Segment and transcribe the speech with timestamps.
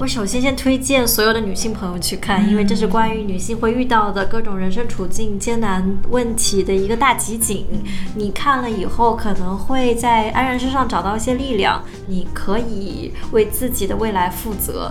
[0.00, 7.66] 我首先先推荐所有的女性朋友去看，因为这是关于女性会遇到的各种人生处境艰难问题的一个大集锦。
[8.16, 14.90] 你看了以后，可能会在安然身上找到一些力量，你可以为自己的未来负责。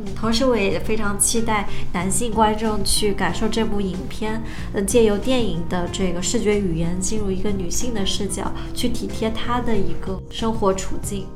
[0.00, 11.28] 嗯，同时我也非常期待男性观众去感受这部影片，嗯，借由电影的这个视觉语言，进入一个女性的视角，去体贴她的一个生活处境。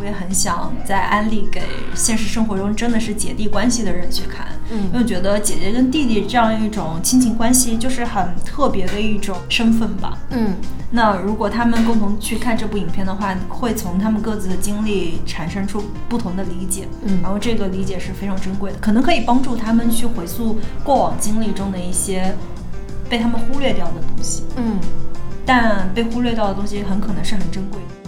[0.00, 1.60] 我也很想再安利给
[1.94, 10.54] 现实生活中真的是姐弟关系的人去看，嗯，因为觉得姐姐跟弟弟这样一种亲情关系就是很特别的一种身份吧，嗯，
[10.90, 22.34] 那如果他们共同去看这部影片的话，会从他们各自的经历产生出不同的理解，嗯，然后这个理解是非常珍贵的，可能可以帮助他们去回溯过往经历中的一些
[23.10, 24.78] 被他们忽略掉的东西，嗯，
[25.44, 27.99] 但被忽略掉的东西很可能是很珍贵的。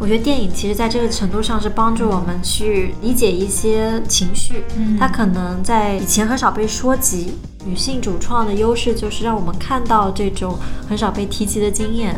[0.00, 7.34] 我觉得电影其实在这个程度上是帮助我们去理解一些情绪，嗯它可能在以前很少被说及。
[7.66, 12.14] 女性主创的优势就是让我们看到这种很少被提及的经验，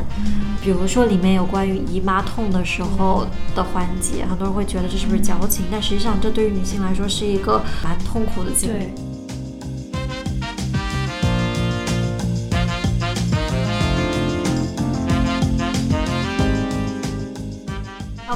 [0.60, 8.88] 比如说里面有关于姨妈痛的时候的环节，很多人会觉得这是不是矫情，但实际上这对于女性来说是一个蛮痛苦的经历。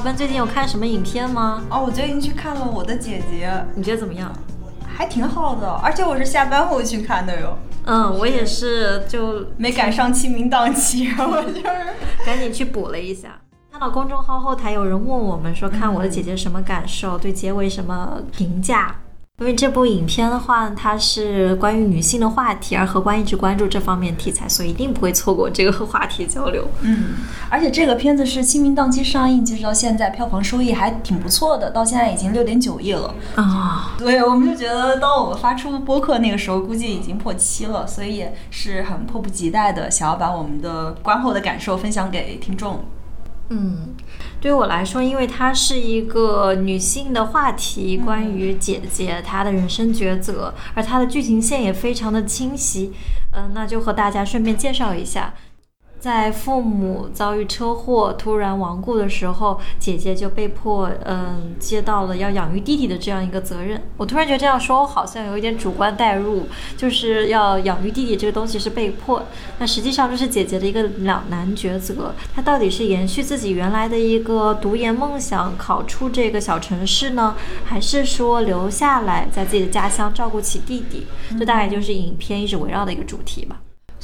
[0.01, 1.61] 老奔最近有看什么影片吗？
[1.69, 4.33] 哦，我最近去看了《我的姐姐》，你觉得怎么样？
[4.83, 7.55] 还挺好的，而且我是下班后去看的哟，
[7.85, 11.63] 嗯，我也是，就没赶上清明档期， 我就是
[12.25, 13.39] 赶紧去补了一下。
[13.71, 18.95] 看到公众号后台有人问我们说，看我的姐姐什么感受，对结尾什么评价？
[19.41, 26.67] 因为这部影片的话，它是关于女性的话题，而荷官一直关注这方面题材，所以一定不会错过这个 话题交流。
[26.81, 27.15] 嗯，
[27.49, 33.15] 而且这个片子是清明档期上映，截止到现在票房收益还挺不错的，到现在已经六点九亿了。
[33.33, 42.85] 啊、 对，我们就觉得，当我们发出播客那个时候，估计已经破七了，所以也是很迫不及待的想要把我们的观后的感受分享给听众。
[43.53, 43.93] 嗯，
[44.39, 52.93] 对于我来说，因为它是一个女性的话题，关于姐姐她的人生抉择，而它的剧情线也非常的清晰。
[53.33, 55.33] 嗯、那就和大家顺便介绍一下。
[56.01, 63.79] 在父母遭遇车祸突然亡故的时候，姐姐就被迫嗯接到了要养育弟弟的这样一个责任。
[63.97, 69.21] 我突然觉得这样说，我好像有一点主观代入，就是要养育弟弟这个东西是被迫，
[69.59, 72.15] 那实际上这是姐姐的一个两难抉择。
[72.33, 81.05] 她到底是延续自己原来的一个读研梦想，考出这个小城市呢，还是说留下来在自己的家乡照顾起弟弟？
[81.37, 83.60] 这大概就是影片一直围绕的一个主题吧。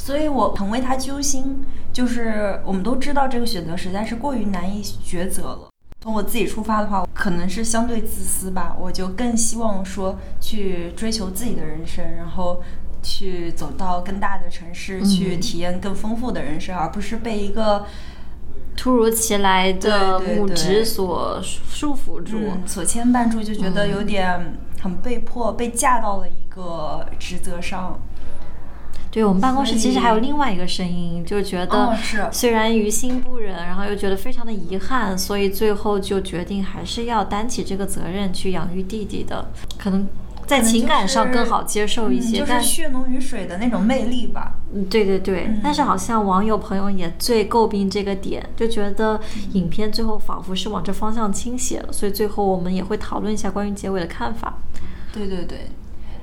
[0.07, 5.67] 所以我很为他揪心，就是我们都知道这个选择实在是过于难以抉择了。
[5.99, 12.63] 从我自己出发的话，可能是相对自私吧，我就更希望说去追求自己的人生，然后
[13.03, 17.85] 去走到更大的城市，去体验更丰富的人生，而不是被一个
[18.77, 22.37] 突如其来的对对母职所束缚住。
[22.45, 27.99] 嗯所牵绊住，就觉得有点很被迫被架到了一个职责上。
[29.17, 31.97] 对我们办公室其实还有另外一个声音，就觉得
[32.31, 40.07] 虽然于心不忍，然后又觉得非常的遗憾，所以最后就决定还是要担起这个责任去养育弟弟的，可能
[40.45, 44.53] 在情感上更好接受一些，嗯、就是血浓于水的那种魅力吧。
[44.71, 49.19] 嗯，对对对，嗯但是好像网友朋友也最诟病这个点，就觉得
[49.53, 54.59] 影片最后仿佛是往这方向倾斜了，所以最后我们也会讨论一下关于结尾的看法。
[55.11, 55.71] 对对对，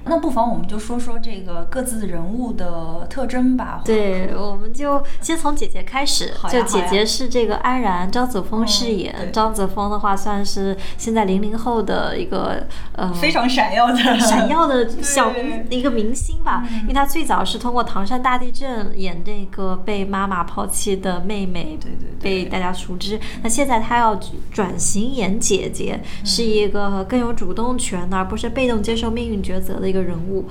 [0.07, 3.81] 那不妨我们就说说这个各自人物的特征吧。
[3.85, 6.33] 对，我们就先从姐姐开始。
[6.51, 9.15] 就姐姐是这个安然，张子枫饰嗯演。
[9.17, 16.65] 对张子枫的话，算是现在零零后的一个呃非常闪耀的闪耀的小明一个明星吧。
[16.71, 23.19] 嗯因为她最早是通过唐山大地震演那个被妈妈抛弃的妹妹，对对对被大家熟知。
[23.43, 24.19] 那现在她要
[24.53, 30.45] 转型演姐姐，是一个更有主动权的，而不是被动接受命运抉择的一个人物，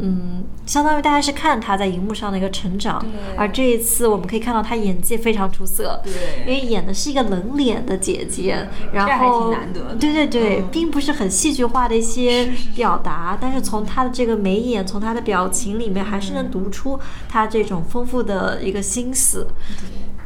[0.00, 3.00] 嗯，相当于大家是看他在荧幕上的一个成长。
[3.00, 3.36] 对。
[3.36, 6.12] 而这一次我们可以看到他演技非常出色，对。
[6.46, 10.68] 因为演的是一个冷脸的姐姐，然这还后挺难得对对对，嗯。
[10.70, 12.70] 并不是很戏剧化的一些是是是。
[12.76, 19.46] 表达，但是从他的这个眉眼，从他的表情里面，还是能读出他这种丰富的一个心思。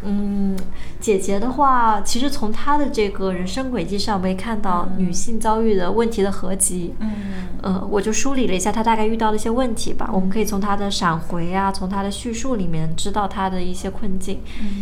[0.07, 0.55] 嗯，
[1.05, 6.95] 姐姐的话，其实从她的这个人生轨迹上，我们也看到女性遭遇的问题的合集。
[6.99, 7.13] 嗯
[7.61, 10.11] 呃，我就梳理了一下她大概遇到的一些问题吧。
[10.13, 14.41] 我们可以从她的闪回啊，从她的叙述里面知道她的一些困境。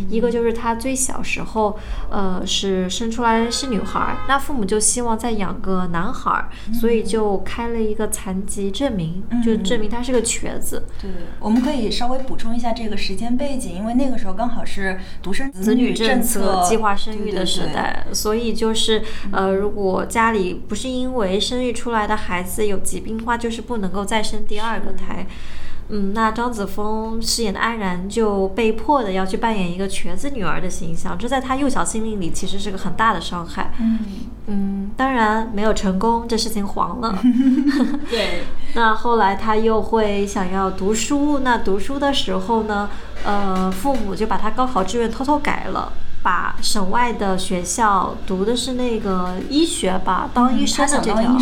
[0.09, 1.77] 一个就是她最小时候，
[2.09, 10.85] 呃，是生出来是女孩儿，那父母就希望再养个男孩儿，所以就开了一个残疾证明，就证明她是个瘸子。
[11.01, 17.61] 对，我们可以稍微补充一下这个时间背景，因为那个时候刚好是独生子女政策、计划生育的时。
[17.61, 19.01] 对对对代，所以就是
[19.31, 25.25] 呃，如果家里不是因为生育出来的孩子有疾病的话，就是不能够再生第二个胎。
[25.25, 25.72] 嗯，
[26.13, 33.71] 那张子枫饰演的安然就被迫的要去扮演一个瘸子女儿的形象，这在她幼小心灵里其实是个很大的伤害。
[33.79, 33.99] 嗯，
[34.47, 37.17] 嗯，当然没有成功，这事情黄了。
[38.09, 38.43] 对，
[38.75, 42.89] 那后来她又会想要读书，那读书的时候呢，
[43.23, 45.91] 呃，父母就把她高考志愿偷偷改了，
[46.23, 51.37] 把省外的学校读的是那个医学吧，当医生的这条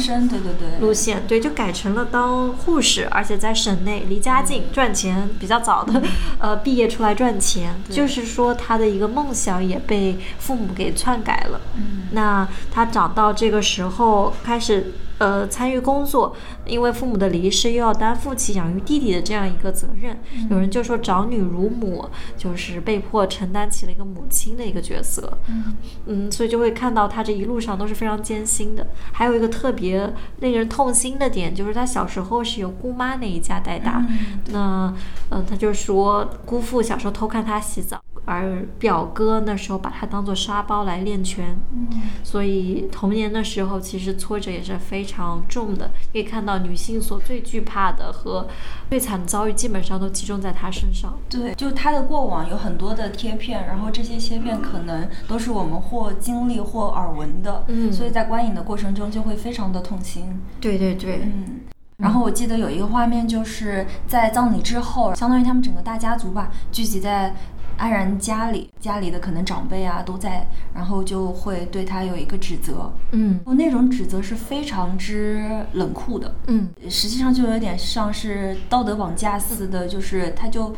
[0.79, 6.01] 路线，对，就改成了当护士，而且在省内离家近，赚钱比较早的，
[6.39, 11.61] 呃，毕业出来赚钱，就是说他的一个梦想也被父母给篡改了。
[11.75, 16.35] 嗯，那他长到这个时候开始呃参与工作，
[16.65, 20.19] 因为父母的离世，又要担负起养育弟弟的这样一个责任。
[20.49, 25.37] 有人就说长女如母，就是被迫承担起了一个母亲的一个角色。
[25.47, 25.77] 嗯
[26.07, 28.87] 嗯，所以就会看到他这一路上都是非常艰辛的。
[29.11, 34.03] 还有一个特别令人痛心的点，就是他小时候是由姑妈那一家带大。
[34.09, 34.93] 嗯那
[35.29, 41.57] 呃，他就说姑父小时候偷看他洗澡，而表哥那时候把他当做沙包来练拳。
[41.73, 41.87] 嗯
[42.23, 45.91] 所以童年的时候，其实挫折也是非常重的。
[46.13, 48.47] 可以看到女性所最惧怕的和
[48.89, 51.17] 最惨的遭遇，基本上都集中在他身上。
[51.29, 60.39] 对，就他的过往有很多的贴片，然后这些切片可能都是我们或经历或耳闻的，嗯所以在观影的过程中就会非常的痛心。
[60.59, 61.61] 对对对，嗯，
[61.97, 67.33] 然后我记得有一个画面，就是在葬礼之后，相当于他们整个大家族吧，聚集在
[67.77, 80.75] 安然家里，家里的可能长辈啊都在，然后就会对他有一个指责，嗯那种指责是非常之冷酷的，嗯实际上就有点像是道德绑架似的，就是他就。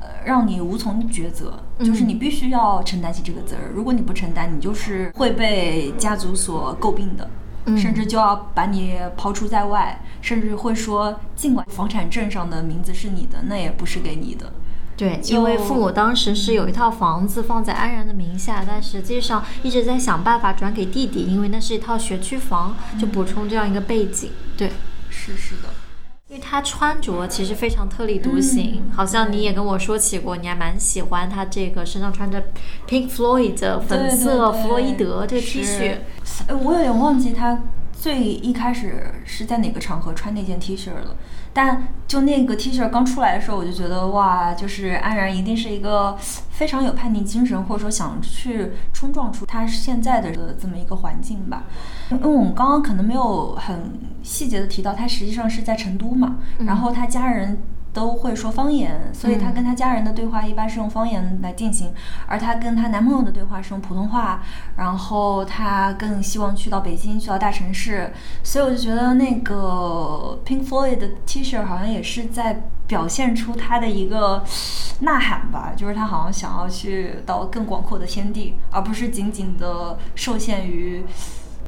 [0.00, 3.70] 呃，让你无从抉择，就是嗯你必须要承担起这个责任。
[3.72, 7.26] 如果你不承担，你就是会被家族所诟病的。
[7.64, 14.52] 嗯甚至就要把你抛出在外，甚至会说，尽管房产证上的名字是你的，那也不是给你的。
[14.96, 24.30] 对，因为父母当时是有一套房子放在安然的名下，但实际上一直在想办法转给弟弟，因为那是一套学区房，就补充这样一个背景。
[24.56, 24.70] 对。
[25.16, 25.68] 是是的，
[26.28, 32.42] 因为他穿着其实非常特立独行，嗯好像你也跟我说起过，你还蛮喜欢他这个身上穿着
[32.88, 36.02] Pink Floyd 的粉色弗洛伊德这个 T 恤是。
[36.48, 37.62] 哎，我有点忘记他
[37.92, 41.16] 最一开始是在哪个场合穿那件 T 恤了。
[41.54, 46.14] 但就那个 T 恤刚出来的时候，我就觉得哇，就是安然一定是一个
[46.50, 51.62] 非常有叛逆精神，或者说想去冲撞出他现在的这么一个环境吧。
[52.10, 57.58] 因为我们刚刚可能没有很细节的提到，他实际上是在成都嘛，然后他家人。
[57.94, 61.94] 都会说方言，所以她跟她家人的对话一般是用方言来进行，
[62.26, 64.42] 而她跟她男朋友的对话是用普通话。
[64.76, 74.42] 然后她更希望去到北京，去到大城市，所以我就觉得那个 Pink Floyd 的 T 恤好像也是在表现出她的一个
[75.00, 81.04] 呐喊吧，就是她好像想要去到更广阔的天地，而不是仅仅的受限于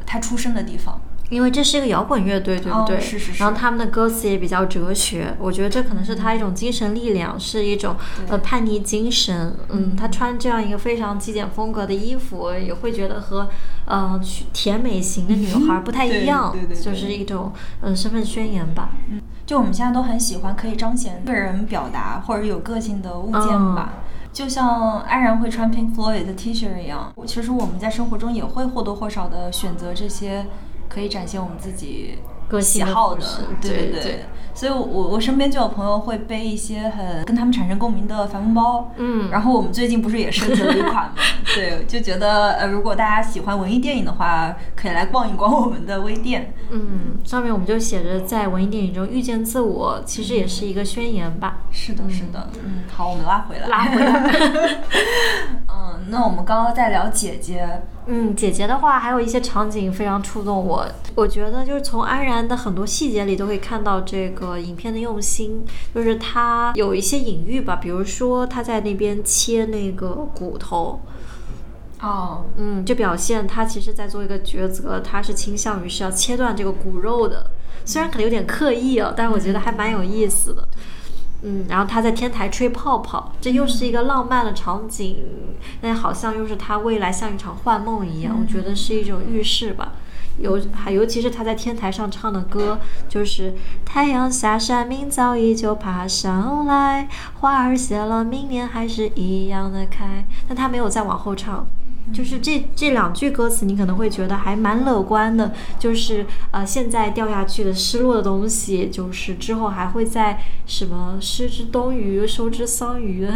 [0.05, 1.01] 她出生的地方。
[1.29, 2.97] 因为这是一个摇滚乐队，对不对？
[2.97, 7.97] 哦是是是然后他们的歌词也比较哲学，我觉得这可能是他一种精神力量，是一种
[8.29, 9.57] 呃叛逆精神。
[9.71, 13.49] 嗯，他穿这样一个非常极简风格的衣服，也会觉得和
[13.87, 18.91] 呃去甜美型的女孩不太一 样，对对对对就是一种呃身份宣言吧。
[19.11, 24.03] 嗯就我们现在都很喜欢可以彰显个人表达或者有个性的物件吧。
[24.33, 30.47] 就像安然会穿 Pink Floyd 的 T 恤一样，其实我们在生活中也会或多或少的选择这些
[30.97, 32.17] 可以展现我们自己
[32.49, 33.23] 个喜好的
[33.61, 34.25] 对对对对。
[34.55, 39.29] 所以我，我我身边就有朋友会背一些很跟他们产生共鸣的帆布包，嗯。
[39.31, 41.17] 然后我们最近不是也设计了一款吗？
[41.57, 46.53] 对，就觉得呃，如果大家喜欢文艺电影的话，可以来逛一逛我们的微店。
[46.71, 51.61] 嗯，上面我们就写着在文艺电影中遇见自我，其实也是一个宣言吧。
[51.71, 52.51] 是的，是的。
[52.63, 53.69] 嗯，好，我们拉回来。
[53.69, 54.83] 拉回来。
[55.67, 57.83] 嗯，那我们刚刚在聊姐姐。
[58.09, 60.87] 嗯，姐姐的话还有一些场景非常触动我。
[61.17, 71.01] 我觉得就是从安然的很多细节里都可以看到这个影片的用心，就是他有一些隐喻吧，比如说他在那边切那个骨头。
[72.01, 77.51] 哦，嗯，就表现他其实在做一个抉择，他是倾向于是要切断这个骨肉的，
[77.85, 80.69] 虽然可能有点刻意哦，但是我觉得还蛮有意思的。
[81.43, 85.25] 嗯，然后他在天台吹泡泡，这又是一个浪漫的场景，
[85.81, 89.93] 但好像又是他未来像一场幻梦一样，我觉得是一种预示吧。
[90.39, 93.55] 尤还尤其是他在天台上唱的歌，就是
[93.87, 97.09] 太阳下山，明早依旧爬上来，
[97.41, 100.27] 花儿谢了，明年还是一样的开。
[100.47, 101.67] 但他没有再往后唱。
[102.13, 105.53] 就是这这两句歌词，你可能会觉得还蛮乐观的。
[105.79, 113.29] 就是呃，现在掉下去的失落的东西，就是之后还会在什么失之东隅，收之桑榆。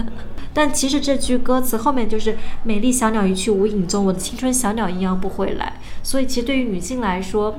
[0.52, 5.74] 但其实这句歌词后面就是“美丽小鸟一去无影踪，我的青春小鸟一样不回来”。
[6.02, 7.58] 所以其实对于女性来说，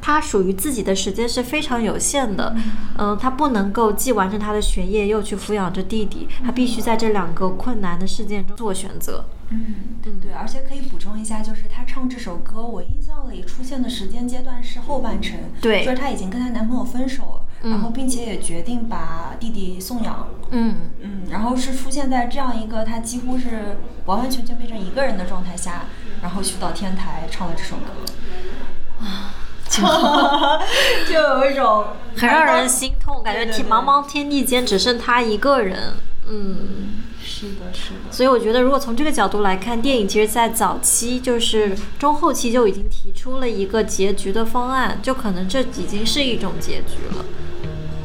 [0.00, 2.54] 她属于自己的时间是非常有限的。
[2.98, 9.24] 嗯，她不能够既完成她的学业，又去抚养着弟弟，她必须在这两个困难的事件中做选择。
[9.50, 17.22] 嗯，对，而且可以补充一下，就是她唱这首歌，我印象里出现的时间阶段是后半程，对，就是她已经跟她男朋友分手
[17.62, 20.76] 了，然后并且也决定把弟弟送养，嗯。
[21.00, 25.84] 嗯，然后是出现在这样一个她几乎是完完全全变成一个人的状态下，
[26.22, 29.34] 然后去到天台唱了这首歌，啊，
[31.06, 31.86] 就有一种
[32.16, 35.94] 很让人心痛，感觉天茫茫天地间只剩她一个人，
[36.26, 37.03] 嗯。
[37.34, 38.12] 是的，是的。
[38.12, 47.24] 所以我觉得，如果从这个角度来看，电影其实在早期，就是中后期就已经提出了一个结局的方案，就可能这已经是一种结局了，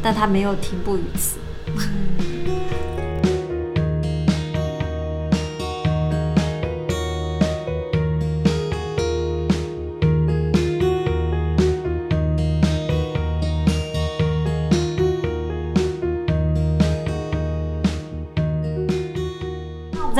[0.02, 1.38] 但它没有停步于此。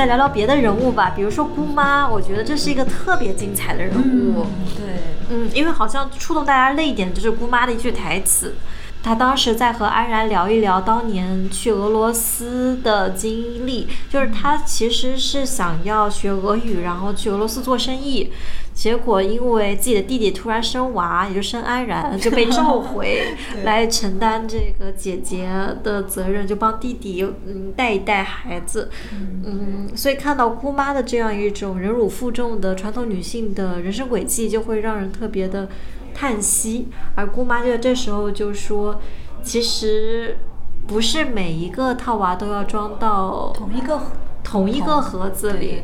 [0.00, 4.46] 再聊聊别的人物吧，比如说姑妈，我觉得这是一个特别精彩的人物。
[4.74, 4.94] 对，
[5.28, 8.54] 嗯，因为好像触动大家泪点就是姑妈的一句台词，
[9.02, 18.32] 她当时在和安然聊一聊当年去俄罗斯的经历，就是她其实是想要学俄语，然后去俄罗斯做生意。
[18.72, 25.50] 结果因为自己的弟弟突然生娃，也就生安然，就被召回 来承担这个姐姐
[25.82, 35.68] 的责任，就帮弟弟嗯带一带孩子，嗯，所以看到姑妈的这样一种忍辱负重的传统女性的人生轨迹，就会让人特别的
[36.14, 36.88] 叹息。
[37.16, 38.98] 而姑妈就这时候就说，
[39.42, 40.38] 其实
[40.86, 44.00] 不是每一个套娃都要装到同一个
[44.42, 45.82] 同一个盒子里。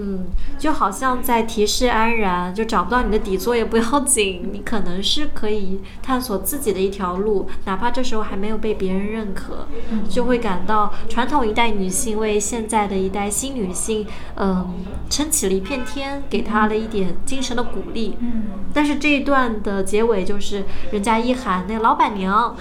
[0.00, 0.26] 嗯，
[0.56, 9.66] 就好像在提示安然，就找不到你的底座也不要紧，你可能是可以探索自己的一条路，哪怕这时候还没有被别人认可，
[10.08, 14.72] 就会感到传统一代女性为现在的一代新女性，嗯，
[15.10, 18.16] 撑起了一片天，给她了一点精神的鼓励。
[18.20, 22.54] 嗯，但是这一段的结尾就是人家一喊那个老板娘。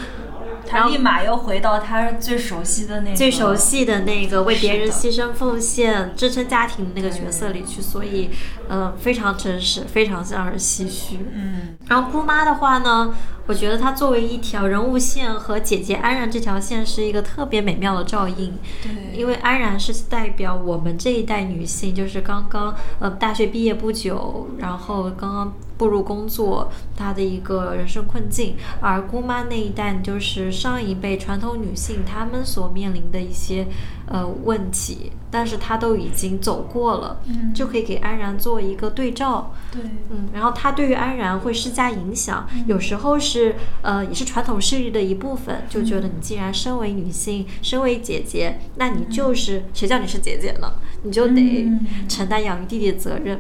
[0.69, 8.29] 他立马又回到他最熟悉的那个最熟悉的那个为别人牺牲奉献、支撑家庭的那个角色里去，所以，
[8.67, 11.19] 呃，非常真实，非常让人唏嘘。
[11.33, 13.13] 嗯，然后姑妈的话呢，
[13.47, 18.53] 我觉得她作为一条人物线和姐姐安然这条线是一个特别美妙的照应。
[18.83, 25.53] 对，因为安然是代表我们这一代女性，就是刚刚呃大学毕业不久，然后刚刚。
[25.77, 33.67] 步入工作，她的一个人生困境，而姑妈那一代就是上一辈传统女性她们所面临的一些
[34.07, 50.73] 呃问题，但是他都已经走过了，嗯，就可以给安然做一个对照，对，嗯，然后他对于安然会施加影响，有时候是呃也是传统势力的一部分，就觉得你既然身为女性，身为姐姐，那你就是谁叫你是姐姐呢？
[51.03, 51.69] 你就得
[52.07, 53.39] 承担养育弟弟的责任。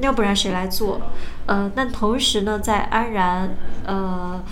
[0.00, 1.00] 要不然谁来做？
[1.46, 4.44] 呃，但同时呢，在安然呃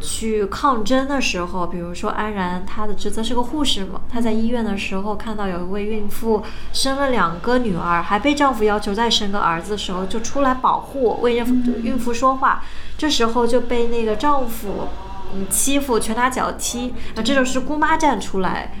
[0.00, 6.42] 去抗争的时候，比如说安然她的职责是个护士嘛，她在医院的时候看到有一位孕妇
[6.72, 12.62] 生了两个女儿，还被丈夫要求再生个儿子的时候，就出来保护，为孕妇孕妇说话。
[12.96, 14.88] 这时候就被那个丈夫
[15.34, 16.94] 嗯欺负，拳打脚踢。
[17.14, 18.72] 那这就是姑妈站出来。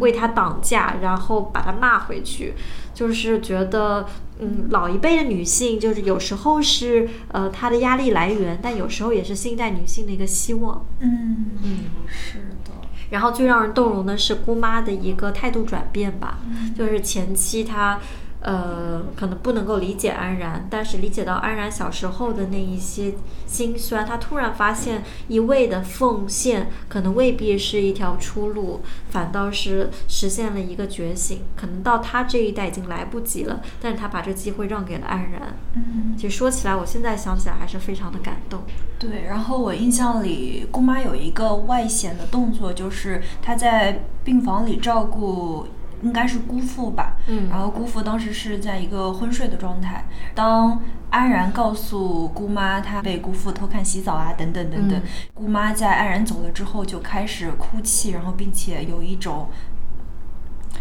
[0.00, 2.54] 为她挡架，然后把她骂回去，
[2.98, 4.04] 就是觉得，
[4.40, 10.84] 嗯，老一辈的女性就是有时候是呃她的压力来源，但有时候也是新一代女性的一个希望。
[10.98, 11.78] 嗯嗯，
[12.08, 12.72] 是的。
[13.10, 16.40] 然后最让人动容的是姑妈的一个态度转变吧，
[16.76, 18.00] 就是前期她。
[18.40, 23.14] 呃，可能不能够理解安然，但是理解到安然小时候的那一些
[23.46, 28.80] 心酸，他突然发现一味的奉献可能未必是一条出路，
[29.10, 31.42] 反倒是实现了一个觉醒。
[31.56, 35.56] 可能到他这一代已经来不及了，但是他把这机会让给了安然。
[35.74, 38.60] 嗯，其实说起来，我现在想起来还是非常的感动。
[39.00, 45.66] 对，然后我印象里，姑妈有一个外显的动作，就是她在病房里照顾。
[46.02, 50.04] 应该是姑父吧，嗯，然后姑父当时是在一个昏睡的状态。
[50.34, 55.00] 当安然告诉姑妈她被姑父偷看洗澡啊，等等等等，
[55.34, 59.48] 姑妈在安然走了之后就开始哭泣，然后并且有一种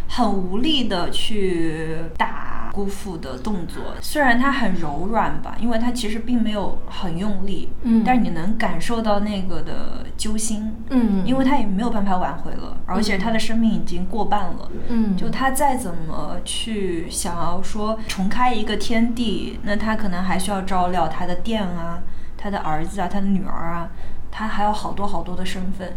[0.07, 2.46] 很无力的去打。
[2.77, 3.81] 姑父的动作。
[4.03, 22.03] 虽然他很柔软吧，因为他其实并没有很用力，嗯，但是你能感受到那个的揪心，嗯，因为他也没有办法挽回了，而且他的生命已经过半了，嗯，就他再怎么去想要说重开一个天地，那他可能还需要照料他的店啊，
[22.37, 23.89] 他的儿子啊，他的女儿啊，
[24.29, 25.93] 他还有好多好多的身份，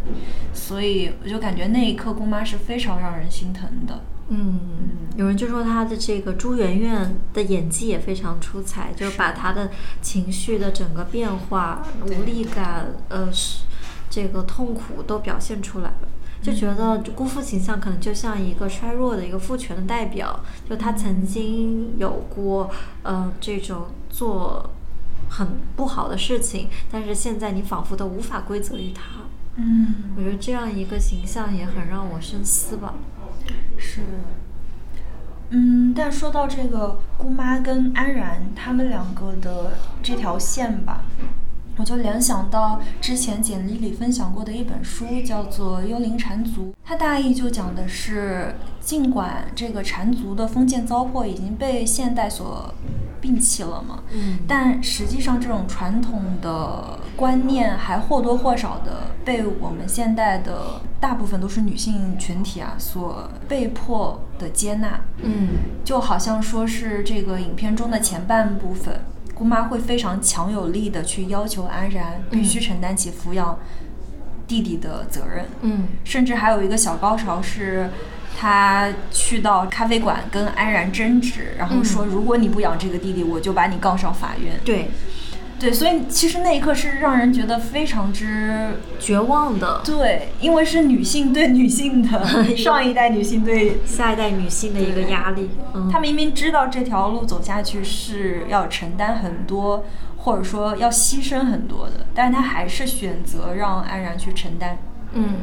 [0.55, 4.01] 所以我就感觉那一刻姑妈是非常让人心疼的。
[4.33, 4.61] 嗯，
[5.17, 9.71] 有人就说他的这个朱媛媛的演技也非常出彩，就是把他的
[10.01, 13.65] 情绪的整个变化、无力感、呃，是
[14.09, 16.09] 这个痛苦都表现出来了，
[16.41, 22.71] 就觉得姑父形象可能就像一个衰弱的一个父权的代表，就他曾经有过
[23.03, 24.71] 呃这种做
[25.29, 29.03] 很不好的事情，但是现在你仿佛都无法归责于他。
[29.57, 32.95] 嗯，我觉得这样一个形象也很让我深思吧。
[33.77, 34.03] 是，
[35.51, 41.03] 嗯，但说到这个姑妈跟安然他们两个的这条线吧，
[41.77, 52.75] 我就联想到之前简历里分享过的一本书，叫做《幽灵缠足》，它大意就讲的是，尽管这个缠足的封建糟粕已经被现代所。
[53.23, 54.03] 摒弃了嘛？
[54.15, 64.99] 嗯，但实际上这种传统的观念还或多或少的被我们现代的大部分都是女性群体啊所被迫的接纳。
[65.23, 65.49] 嗯，
[65.85, 68.99] 就好像说是这个影片中的前半部分，
[69.41, 73.59] 姑妈会非常强有力的去要求安然必须承担起抚养
[74.47, 75.47] 弟弟的责任。
[75.63, 77.89] 嗯，甚至还有一个小高潮是。
[78.39, 84.89] 他去到咖啡馆跟安然争执，然后说：“如果你不养这个弟弟，我就把你告上法院。”对，
[85.61, 89.83] 对，所以其实那一刻是让人觉得非常之绝望的。
[89.85, 92.25] 对，因为是女性对女性的
[92.57, 95.51] 上一代女性对下一代女性的一个压力。
[95.75, 99.85] 嗯，她明明知道这条路走下去是要承担很多，
[100.17, 104.79] 或者说要牺牲很多的，但是她还是选择让安然去承担。
[105.13, 105.35] 嗯。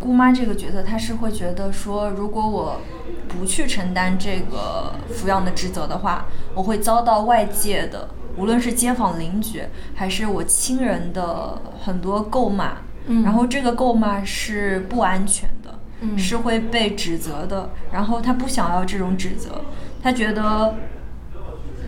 [0.00, 2.80] 姑妈这个角色，她是会觉得说，如果我
[3.28, 9.62] 不去承担这个抚养的职责的话，我会遭到外界的，无论是街坊邻居
[9.94, 12.78] 还是我亲人的很多咒骂。
[13.06, 17.70] 嗯，然后这个咒骂是不安全的，嗯，是会被指责的。
[17.92, 19.62] 然后他不想要这种指责，
[20.02, 20.74] 他觉得，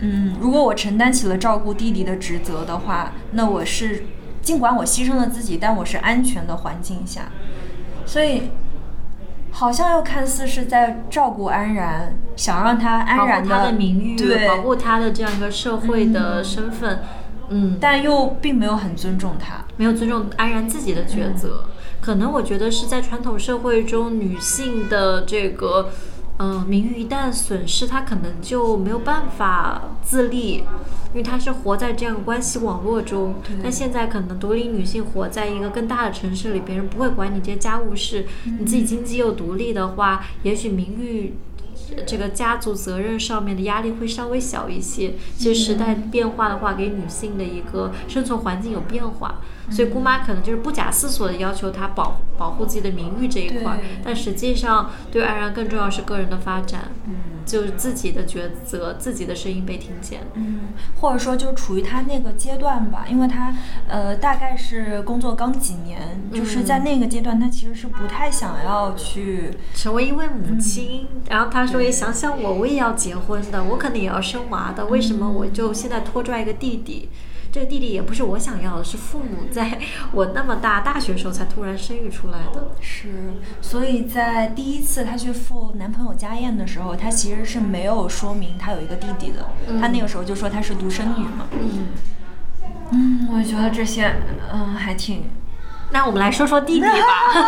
[0.01, 4.05] 嗯，如果我承担起了照顾弟弟的职责的话，那我是
[4.41, 7.31] 尽管我牺牲了自己，但我是安全的环境下。
[8.07, 8.49] 所以，
[9.53, 16.99] 好像又看似是在照顾安然，想让他安然的名誉，对，保护他的这样一个社会的身份，
[17.49, 21.65] 嗯，但又并没有很尊重他，没有尊重安然自己的抉择。
[22.01, 25.89] 可能我觉得是在传统社会中，女性的这个。
[26.43, 33.35] 嗯，名誉一旦损失，她可能就没有办法自立，因为她是活在这样关系网络中。
[33.63, 38.25] 但现在可能独立女性活在一个更大的城市里，别人不会管你这些家务事，
[38.59, 41.35] 你自己经济又独立的话，也许名誉
[42.05, 45.13] 这个家族责任上面的压力会稍微小一些。
[45.37, 49.39] 其实时代变化的话，给女性的一个生存环境有变化。
[49.69, 57.13] 所以姑妈可能就是不假思索的要求他保保护自己的名誉这一块，但实际上对安然更重要是个人的发展，嗯，
[57.45, 63.55] 就是自己的抉择，自己的声音被听见，嗯，或者说就处于他那个阶段吧，因为他
[63.87, 77.09] 呃大概是工作刚几年，就是在那个阶段，他其实是不太想要去成为一位母亲，然后他说也想想我，我也要结婚的，我可能也要生娃的，为什么我就现在拖拽一个弟弟？
[77.53, 79.77] 这个弟弟也不是我想要的，是父母在
[80.11, 82.71] 我那么大大学时候才突然生育出来的。
[82.81, 89.47] 是，所以在第一次她去赴男朋友家宴的时候，她其实是没有说明她有一个弟弟的，
[89.79, 91.47] 她那个时候就说她是独生女嘛。
[91.51, 91.89] 嗯，
[92.89, 94.15] 嗯，我觉得这些，
[94.51, 95.25] 嗯，还挺。
[95.93, 96.97] 那我们来说说弟弟吧。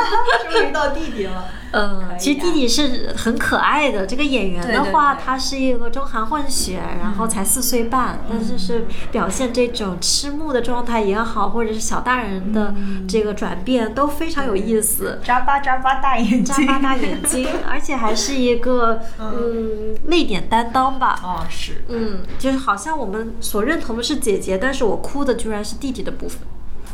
[0.49, 1.45] 终于到弟弟了。
[1.71, 4.05] 嗯，其实弟弟是很可爱的。
[4.05, 12.73] 这个演员的话，对对对他是一个中韩混血，然后才四岁半，但是是表现这种痴木的状态也好，或者是小大人的
[13.10, 15.19] 这个转变都非常有意思。
[15.21, 21.19] 眨巴眨巴大眼睛，眨巴大眼睛，而且还是一个嗯泪点担当吧。
[21.21, 21.84] 哦，是。
[21.89, 26.39] 嗯，就是好像我们所认同的是姐姐，但是我哭的居然是弟弟的部分。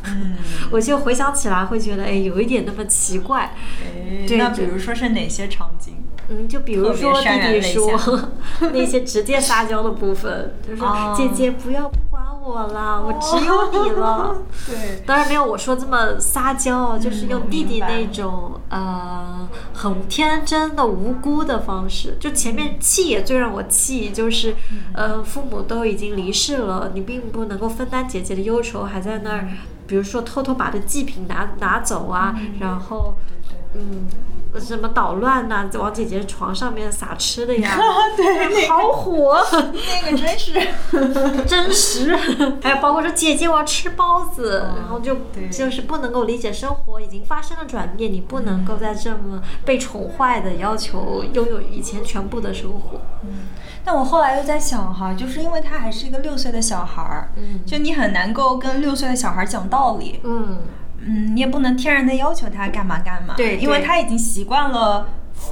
[0.06, 0.36] 嗯，
[0.72, 3.54] 我就回想起来会觉得，哎，有一点那么奇怪。
[3.84, 5.96] 哎对那比如说是哪些场景？
[6.30, 8.30] 嗯，就比如说弟弟说
[8.72, 14.38] 那些直接撒娇的部分，就是说、哦姐姐不要不管我了，我只有你了。
[14.68, 22.16] 对，当然没有我说这么撒娇，就是用弟弟那种呃很天真的无辜的方式。
[22.20, 24.56] 就前面气也最让我气，就是
[24.94, 29.48] 呃父母都已经离世了，你并不能够分担姐姐的忧愁，还在那儿，
[29.92, 33.16] 比如说偷偷把这祭品拿拿走啊，然后
[33.74, 34.08] 嗯。
[34.60, 37.80] 什么捣乱呐、往姐姐床上面撒吃的呀，
[38.18, 39.42] 对，好火！
[40.04, 40.52] 那个真是。
[41.48, 42.14] 真实，
[42.62, 45.16] 还有包括说姐姐我要吃包子，然后就
[45.50, 53.00] 就是不能够理解生活已经发生了转变，你不能够再这么被宠坏的要求拥有以前全部的生活。
[53.84, 57.60] 但我后来又在想哈，就是因为他还是一个六岁的小孩儿，嗯。
[57.66, 60.60] 就你很难够跟六岁的小孩儿讲道理，嗯，
[61.00, 63.58] 嗯，你也不能天然的要求他干嘛干嘛，对。
[63.58, 65.08] 因为他已经习惯了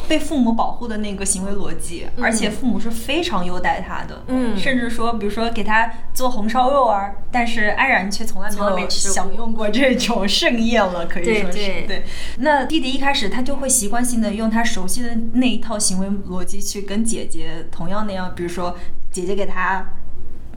[0.09, 4.57] 被父母保护的那个行为逻辑，而且父母是非常优待他的，嗯。
[4.57, 11.57] 甚至说，比如说给他做红烧肉啊，但是安然却从来没有享用过这种盛宴了，可以说是。
[11.57, 12.03] 对对。
[12.39, 18.75] 那弟弟一开始他就会习惯性的用他熟悉的那一套行为逻辑去跟姐姐同样那样，比如说
[19.11, 19.87] 姐姐给他。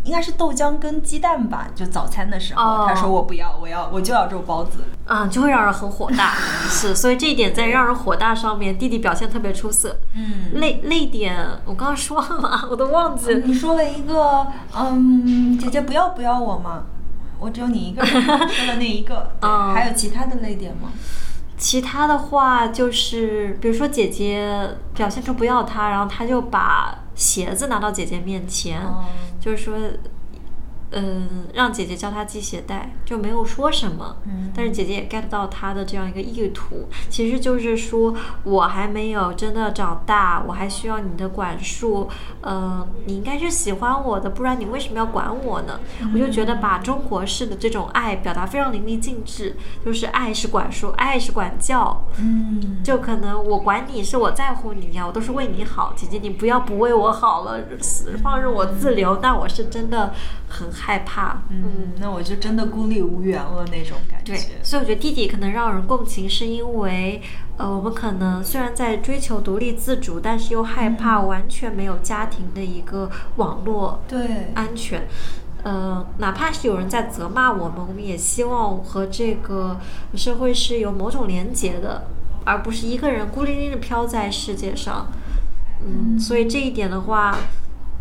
[0.04, 4.84] 应该是豆浆跟鸡蛋吧，就早餐的时候，哦他说我不要，我要我就要肉包子。
[5.06, 6.34] 啊，就会让人很火大，
[6.70, 9.98] 是，所以这一点在让人火大上面，弟弟表现特别出色。
[10.14, 12.64] 嗯，泪泪点，我刚刚说了吗？
[12.70, 13.40] 我都忘记了。
[13.44, 16.84] 你说了一个，嗯，姐姐不要不要我嘛，
[17.38, 20.90] 我只有你一个人，说了那一个， 对嗯还有其他的泪点吗？
[21.58, 29.04] 其他的话就是，比如说姐姐表现出不要他，然后他就把鞋子拿到姐姐面前，哦。
[29.40, 29.76] 就是说，
[30.92, 34.16] 嗯，让姐姐教他系鞋带，就没有说什么。
[34.26, 42.08] 嗯但是姐姐也 get 到他的这样一个意图，其实就是说我还没有真的长大，我还需要你的管束。
[42.42, 45.80] 嗯、你应该是喜欢我的，不然你为什么要管我呢？
[46.12, 52.04] 我就觉得把中国式的这种爱表达非常淋漓尽致，就是爱是管束，爱是管教。
[52.18, 57.58] 嗯，就可能我管你是我在乎你呀，我都是为你好，姐姐你不要不为我好了，
[58.22, 60.12] 放任我自流，那我是真的
[60.48, 61.42] 很害怕。
[61.48, 64.32] 嗯，那我就真的孤立无援了那种感觉。
[64.32, 67.22] 对，所以我觉得弟弟可能让人共情，是因为，
[67.56, 75.06] 呃，我们可能虽然在追求独立自主，但是又害怕完全没有家庭的一个网络对，安全。
[75.62, 79.78] 呃，哪怕是有人在责骂我们，我们也希望和这个
[80.16, 82.08] 社会是有某种连结的，
[82.44, 85.06] 而不是一个人孤零零的飘在世界上。
[85.84, 87.36] 嗯，所以这一点的话，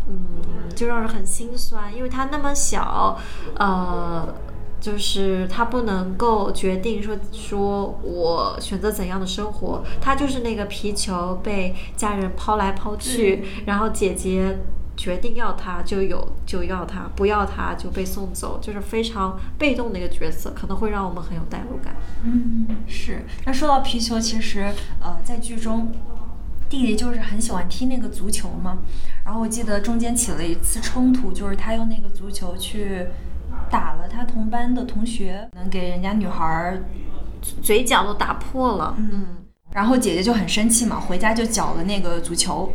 [0.08, 3.18] 嗯，就让人很心酸，因为他那么小，
[3.56, 4.34] 呃，
[4.80, 14.60] 就是他不能够决定说说我选择怎样的生活，他就是那个皮球被家人抛来抛去，然后姐姐
[14.98, 21.96] 决定要他就有就要他，不要他就被送走，就是非常被动的一个角色，可能会让我们很有代入感。
[22.24, 23.24] 嗯，是。
[23.46, 25.92] 那说到皮球，其实呃，在剧中，
[26.72, 28.78] 弟弟就是很喜欢踢那个足球嘛。
[29.26, 33.06] 然后我记得中间起了一次冲突，就是他用那个足球去
[33.70, 36.82] 打了他同班的同学，能给人家女孩儿
[37.62, 39.28] 嘴角都打破了，嗯，
[39.74, 42.72] 然后姐姐就很生气嘛，回家就搅了那个足球，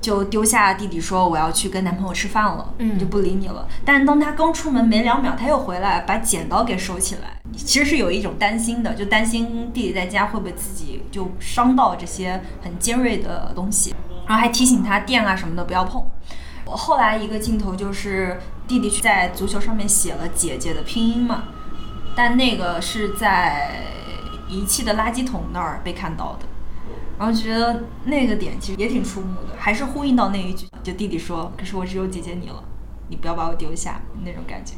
[0.00, 3.66] 就丢下弟弟说我要去跟男朋友吃饭了，嗯就不理你了。
[3.84, 13.94] 但是当他刚出门没两秒，他又回来把剪刀给收起来，其实是有一种担心的，就担心弟弟在家会不会自己就伤到这些很尖锐的东西，
[14.26, 16.04] 然后还提醒他电啊什么的不要碰。
[16.64, 21.44] 我后来一个镜头就是弟弟在足球上面写了姐姐的拼音嘛，
[22.14, 23.84] 但那个是在
[24.48, 26.46] 遗弃的垃圾桶那儿被看到的，
[27.18, 32.62] 然后觉得那个点其实也挺触目的，还是呼应到那一句，就弟弟说：“可是我只有姐姐你了。”
[33.10, 34.74] 你不要把我丢下那种感觉。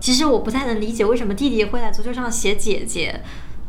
[0.00, 3.22] 其实我不太能理解为什么弟弟会在足球上写姐姐。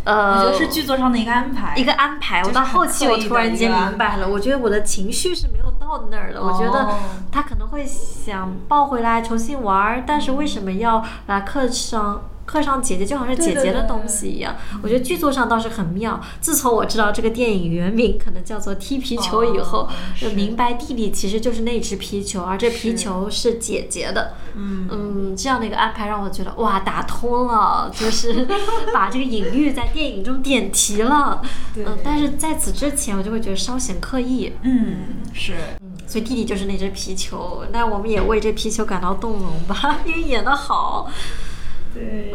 [0.06, 2.41] 呃，我觉得是剧作上的一个安排，一个安排。
[2.41, 6.41] 我到后期我突然间明白了，我觉得我的情绪是没有到那儿的。
[6.41, 6.95] 我觉得
[7.30, 12.21] 他可能会想抱回来重新玩，但是为什么要把课上？
[12.48, 16.20] 刻上姐姐就好像是姐姐的东西一样，我觉得剧作上倒是很妙。
[16.40, 19.88] 自从我知道这个电影原名可能叫做《踢皮球》以后，
[20.20, 24.34] 就明白弟弟其实就是那只皮球，而这皮球是姐姐的。
[24.56, 28.48] 嗯嗯，这样的一个安排让我觉得哇，打通了， 就是
[28.94, 31.42] 把这个隐喻在电影中点题了。
[31.76, 34.54] 嗯，但是在此之前，我就会觉得稍显刻意。
[34.62, 35.54] 嗯，是。
[35.82, 41.12] 嗯，所以弟弟就是那只皮球，那我们也为这皮球感到动容吧， 因为演得好。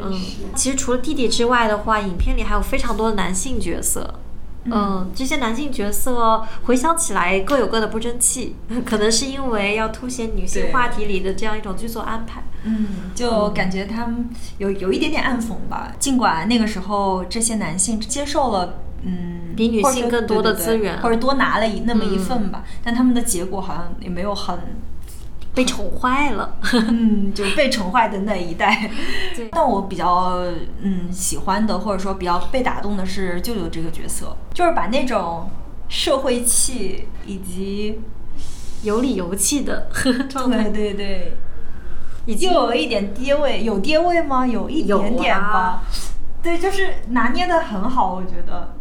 [0.03, 0.21] 嗯，
[0.55, 4.19] 其实除了弟弟之外的话，影片里还有非常多的男性角色。
[4.65, 8.55] 嗯，这些男性角色回想起来各有各的不争气，
[8.87, 12.45] 可能是因为要凸显女性话题里的这样一种剧作安排。
[12.63, 15.93] 嗯，就感觉他们有有一点点暗讽吧。
[15.99, 24.57] 尽管那个时候这些男性接受了，嗯，比女性更多的资源，或者多拿了一那么一份吧，但他们的结果好像也没有很。
[25.55, 28.91] 被宠坏了， 嗯，就被宠坏的那一代。
[29.37, 30.43] 对， 但我比较
[30.81, 35.51] 嗯喜欢的，或者说比较被打动的是舅舅这个角色，就是把那种
[35.89, 38.01] 社会气以及
[38.83, 39.89] 有理有气的
[40.31, 41.35] 状态，对对
[42.27, 44.47] 对，又有一点爹味，有爹味吗？
[44.47, 45.83] 有一点点吧。
[46.43, 48.75] 对，就是拿捏的很好，我觉得。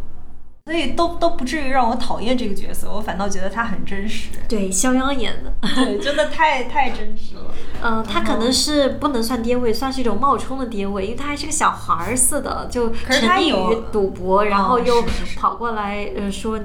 [0.71, 4.29] 所以都都不至于让我讨厌这个角色，我反倒觉得他很真实。
[4.47, 7.53] 对， 肖央演的，对，真的太太真实了。
[7.83, 15.03] 嗯，他可能是不能算爹味，算是一种冒充的爹味，因为他还是个小孩儿似的，就沉溺于赌博，然后又
[15.35, 16.57] 跑过来呃说，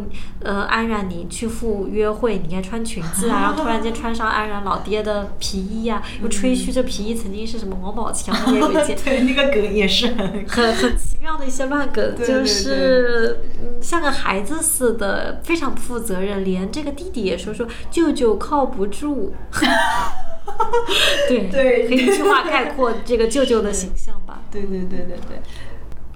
[0.44, 13.66] 呃安然你去赴约会，你应该穿裙子啊，然后突然间穿上安然老爹的皮衣啊，又吹嘘这皮衣曾经是什么王宝强也有一件，对，那个梗也是很很很奇妙的一些乱梗， 就是嗯。
[13.80, 19.34] 像个孩子似的，非常不负责任，连这个弟弟也说说舅舅靠不住。
[21.28, 24.42] 对对，可以一句话概括这个舅舅的形象吧。
[24.50, 25.42] 对对对对对。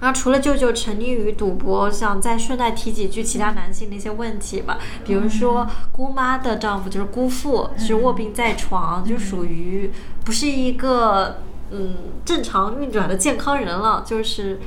[0.01, 4.79] 然后除了舅舅沉溺于赌博，想再顺带提几句其他男性的一些问题吧。
[5.05, 9.91] 比如说姑妈的丈夫就是姑父，是卧病在床，就属于
[10.25, 14.59] 不是一个嗯正常运转的健康人了，就是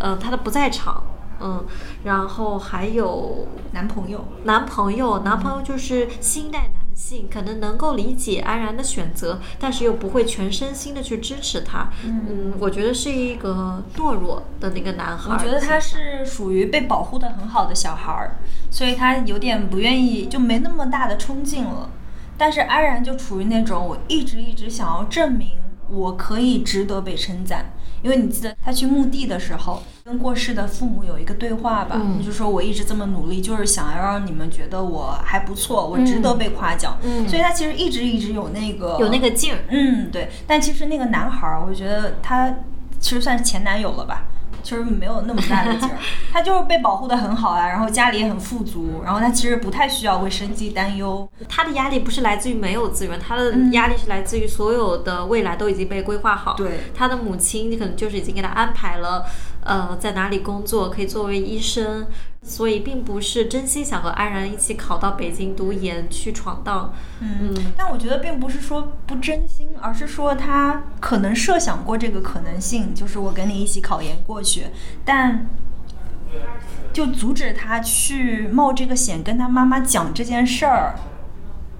[0.00, 1.04] 呃他的不在场。
[1.40, 1.64] 嗯，
[2.04, 11.90] 然后还有男朋友，男朋友，男朋友就是新一代男性，可能能够理解安然的选择，但是又不会全身心的去支持他。
[12.04, 15.32] 嗯，我觉得是一个懦弱的那个男孩。
[15.32, 18.36] 我觉得他是属于被保护的很好的小孩儿，
[18.70, 21.90] 所以他有点不愿意，就没那么大的冲劲了。
[22.36, 25.50] 但是安然就处于那种，我一直一直想要证明
[25.90, 27.72] 我可以值得被称赞。
[28.02, 32.00] 因为你记得他去墓地的时候，跟过世的父母有一个对话吧？
[32.02, 36.96] 嗯，就说我一直这么努力，就是想要让你们觉得我还不错，我值得被夸奖。
[37.02, 39.58] 嗯，所以他其实一直一直有那个有那个劲儿。
[39.68, 40.30] 嗯，对。
[40.46, 42.52] 但其实那个男孩儿，我觉得他
[42.98, 44.24] 其实算是前男友了吧。
[44.62, 45.96] 其实没有那么大的劲儿，
[46.32, 51.28] 他就是被保护的很好啊，然后家里也很富足，然后他其实不太需要为生计担忧。
[51.48, 56.54] 他的压力不是来自于没有资源，他的压力是来自于所有的未来都已经被规划好。
[56.54, 59.24] 对，他的母亲可能就是已经给他安排了，
[59.64, 62.06] 呃，在哪里工作，可以作为医生。
[62.42, 74.66] 所以并不是真心想和安然一起考到北京读研去闯荡，嗯，但我觉得并不是说不真心，而是说他可能设想过这个可能性，就是我跟你一起考研过去，
[75.04, 75.48] 但
[76.92, 80.94] 就阻止他去冒这个险跟他妈妈讲这件事儿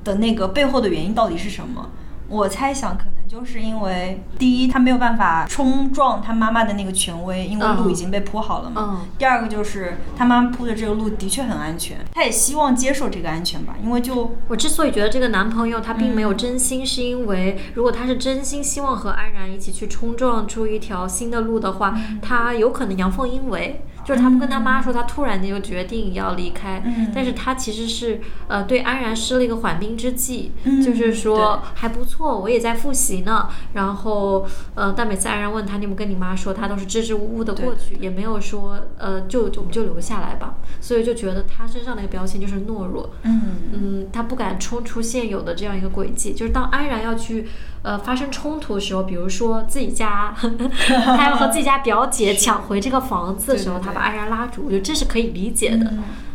[0.04, 1.90] 的那个背后的原因到底是什么？
[2.30, 3.20] 我猜想可能。
[3.30, 9.06] 就是因为第一，他没有办法冲撞他妈妈的那个权威，因为路已经被铺好了嘛。
[9.18, 13.76] 第二个就是他妈妈铺的这个路的确很安全，他也希望接受这个安全吧。
[13.84, 23.80] 因为就我之所以觉得这个男朋友他并没有真心，是因为如果他是真心希望和安然一起去冲撞出一条新的路的话，他有可能阳奉阴违。
[24.10, 26.82] 就是他不跟他妈说，他突然间就决定要离开，
[27.14, 30.50] 但是他其实是呃对安然施了一个缓兵之计，
[30.84, 33.48] 就是说还不错，我也在复习呢。
[33.74, 34.44] 然后
[34.74, 40.56] 呃，但每次安然问他你有没有跟你妈说，他都是支支吾吾的过去，也没有说呃就我们就留下来吧。
[40.80, 43.42] 所以就觉得他身上的一个标签就是懦弱，嗯
[43.72, 46.32] 嗯，他不敢冲出现有的这样一个轨迹。
[46.32, 47.46] 就是当安然要去
[47.82, 54.00] 呃发生冲突的时候，比如说自己家 他要和自己家表姐 抢回这个房子的时候，他把。
[54.00, 55.92] 安然拉住，我觉得这是可以理解的，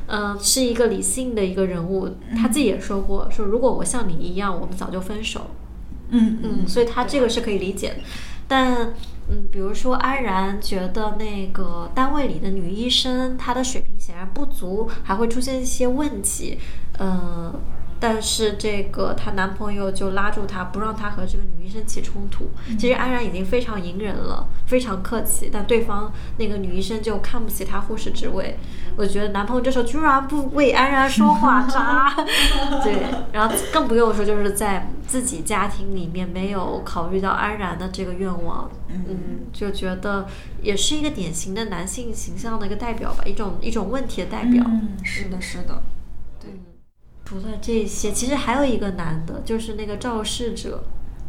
[0.07, 5.47] 嗯，是一个理性的一个人物，他自己也说过，说如果我像你一样，我们早就分手。
[6.09, 7.95] 嗯嗯，所以他这个是可以理解的。
[8.47, 8.93] 但
[9.29, 16.59] 嗯，比如说安然觉得那个单位里的女医生她的水平显然不足，还会出现一些问题，
[16.99, 17.51] 嗯。
[17.99, 22.49] 但是这个她男朋友就拉住她，不让她和这个女医生起冲突。
[22.77, 28.57] 其实安然已经非常隐忍了，非常客气，但对方那个女医生就看不起她护士职位。
[28.97, 32.13] 我觉得男朋友这时候居然不为安然说话，渣。
[32.83, 33.03] 对，
[33.33, 40.27] 然后更不用说就是在自己家庭里面没有考虑到安然的这个愿望，嗯，就觉得
[40.61, 44.63] 也是一个典型的男性形象的一个代表吧，一种一种问题的代表。
[44.65, 45.81] 嗯，是的，是的。
[47.25, 50.83] 除了这些，其实还有一个男的，就是那个肇事者。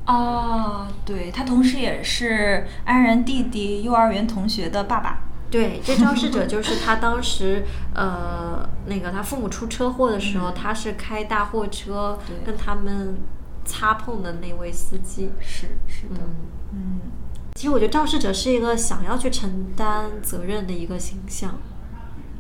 [0.07, 5.25] 哦，对他同时也是安然弟弟幼儿园同学的爸爸。
[5.51, 13.17] 对，这肇事者就是他当时，呃，那个他父母出车祸的时候，他是开大货车跟他们
[13.65, 15.31] 擦碰的那位司机。
[15.41, 16.21] 是是的，
[16.73, 17.01] 嗯。
[17.55, 21.59] 其实我觉得肇事者是一个想要去承担责任的一个形象。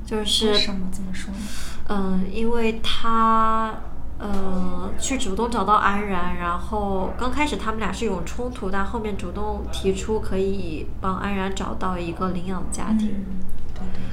[0.04, 1.40] 就是什么怎么说呢？
[1.88, 3.74] 嗯，因为他
[4.18, 13.24] 呃去主动找到安然，然后刚开始他们俩是有冲突，但后面主动提出可以帮安然找到一个领养家庭。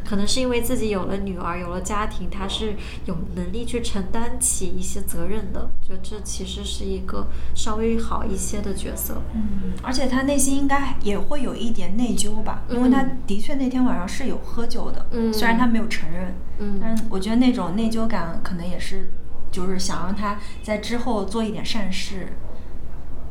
[0.06, 5.69] 可能是因为自己有了女儿，有了家庭，他是有能力去承担起一些责任的。
[5.82, 9.21] 就这其实是一个稍微好一些的角色。
[9.34, 15.06] 嗯，而且他内心应该也会有一点内疚吧，因为他的确那天晚上是有喝酒的。
[15.12, 16.34] 嗯，虽然他没有承认。
[16.60, 19.12] 嗯，但我觉得那种内疚感可能也是，
[19.52, 22.28] 就是想让他在之后做一点善事。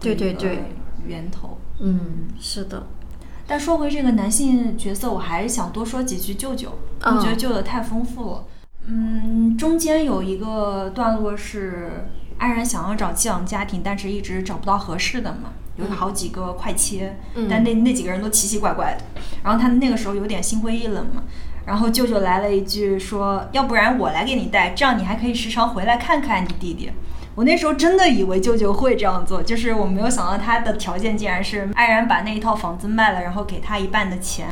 [0.00, 0.64] 对对对，
[1.06, 1.58] 源头。
[1.78, 2.86] 嗯，是的。
[3.46, 6.78] 但说回这个男性角色，我还是想多说几句舅舅。
[7.04, 8.44] 我觉得舅舅太丰富了。
[8.86, 17.16] 嗯，中间有一个段落是安然想要找寄养家庭，但是一直找不到合适的嘛，有好几个快切，
[17.48, 19.20] 但那那几个人都奇奇怪怪的。
[19.42, 21.22] 然后他那个时候有点心灰意冷嘛，
[21.66, 26.90] 然后舅舅来了一句说：“要不然我来给你带，这样你还可以时常回来看看你弟弟。”
[27.34, 34.48] 我那时候真的以为舅舅会这样做，就是我没有想到他的条件竟然是安然把那一套房子卖了，然后给他一半的钱。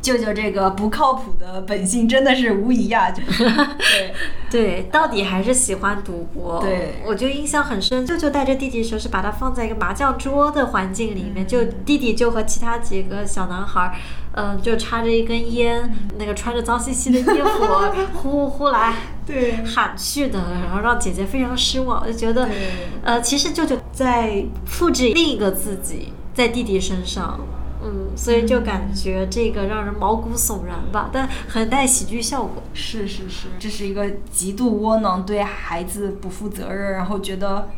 [0.00, 3.10] 舅舅这个不靠谱的本性真的是无疑啊！
[3.12, 4.14] 对
[4.50, 6.60] 对，到底还是喜欢赌博。
[6.60, 8.06] 对，我就印象很深。
[8.06, 13.98] 舅舅带着弟弟的时候是把他放在一个麻将桌的环境里面，就弟弟就和其他几个小男孩，
[14.32, 17.66] 嗯，就插着一根烟，那个穿着脏兮兮的衣服，
[18.22, 18.94] 呼呼来
[19.26, 22.00] 对喊去的，然后让姐姐非常失望。
[22.00, 22.48] 我就觉得，
[23.02, 27.38] 呃，其实舅舅在复制另一个自己在弟弟身上。
[27.80, 32.62] 嗯，所以就感觉这个让人毛骨悚然吧，但很带喜剧效果。
[32.74, 37.68] 是是是，这是一个极度窝囊，对孩子不负责任，然后觉得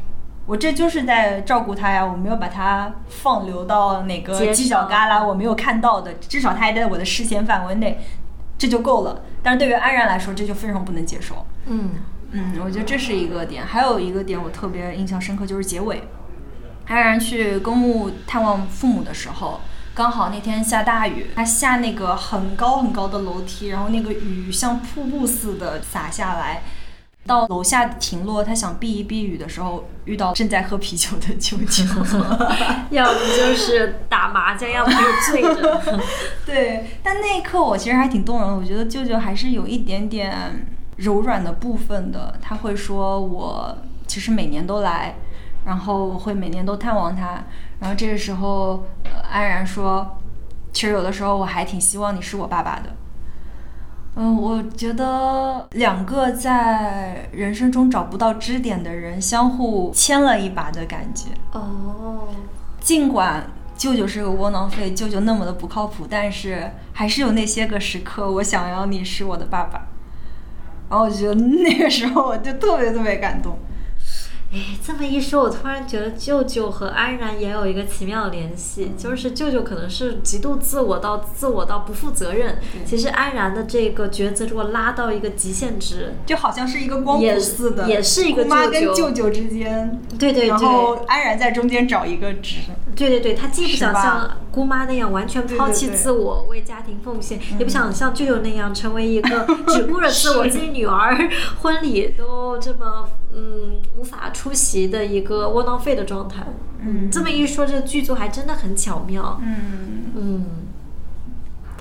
[0.47, 8.01] 我这就是在照顾他呀，我没有把他放流到哪个犄角旮旯，我没有看到的，至少他还在我的视线范围内，
[8.57, 9.23] 这就够了。
[9.43, 11.47] 但是对于安然来说，这就非常不能接受。
[11.67, 11.91] 嗯
[12.31, 16.03] 嗯，我觉得这是一个点，还有一个点我特别印象深刻，就是结尾，
[16.87, 19.61] 安然去公墓探望父母的时候。
[20.01, 26.63] 刚好那天下大雨，他下那个很高很高的楼梯，然后那个雨像瀑布似的洒下来，
[27.27, 28.43] 到楼下停落。
[28.43, 31.85] 他想避一避雨的时候，遇到正在喝啤酒的舅舅，
[32.89, 34.97] 要不就是打麻将，要不就
[35.31, 35.83] 醉着。
[36.47, 38.57] 对，但那一刻我其实还挺动容的。
[38.57, 42.35] 我觉得舅舅还是有一点点柔软的部分的。
[42.41, 45.17] 他会说：“我其实每年都来。”
[45.65, 47.45] 然后我会每年都探望他，
[47.79, 48.85] 然后这个时候，
[49.31, 50.19] 安然说，
[50.73, 52.91] 其实有的时候我还挺希望你是我爸爸的。
[54.17, 61.27] 嗯，我觉得两个在人生中找不到支点的人相互牵了一把的感觉。
[61.53, 62.27] 哦，
[62.81, 63.47] 尽管
[63.77, 69.87] 舅舅是个窝囊废，舅舅那么的不靠谱，但是还是有那些个时刻，我想要你是我的爸爸。
[70.89, 73.57] 然后我觉得那个时候我就特别特别感动。
[74.53, 82.59] 哎，这么一说，我突然觉得舅舅和安然也有一个奇妙的联系，就是舅舅可能是极度自我到自我到不负责任。
[82.85, 90.01] 其实安然的这个抉择，如果拉到一个极限值，就好像是一个光谱似的，也是一个妈跟舅舅之间。
[90.19, 90.49] 对对对。
[90.49, 92.57] 然后安然在中间找一个值。
[92.97, 101.17] 对对对，他既不想像姑妈那样完全抛弃自我为家庭奉献，也不想像舅舅那样成为一个 只顾着自我，自己女儿
[101.63, 106.45] 婚礼都这么嗯无法出席的一个窝囊废的状态。
[106.81, 109.39] 嗯，这么一说，这剧组还真的很巧妙。
[109.43, 110.47] 嗯嗯，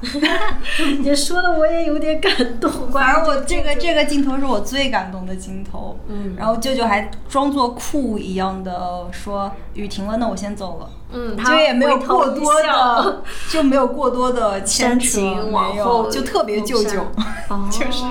[1.00, 2.92] 你说的我也有点感动。
[2.92, 5.98] 反正我这个这个镜头是我最感动的镜头。
[6.08, 17.02] 嗯然后舅舅还装作酷一样的说：“雨停了，那我先走了。”嗯，就也没有过多的，就没有过多的牵煽扯，情往没有后就特别舅舅。
[17.48, 18.04] 哦， 就是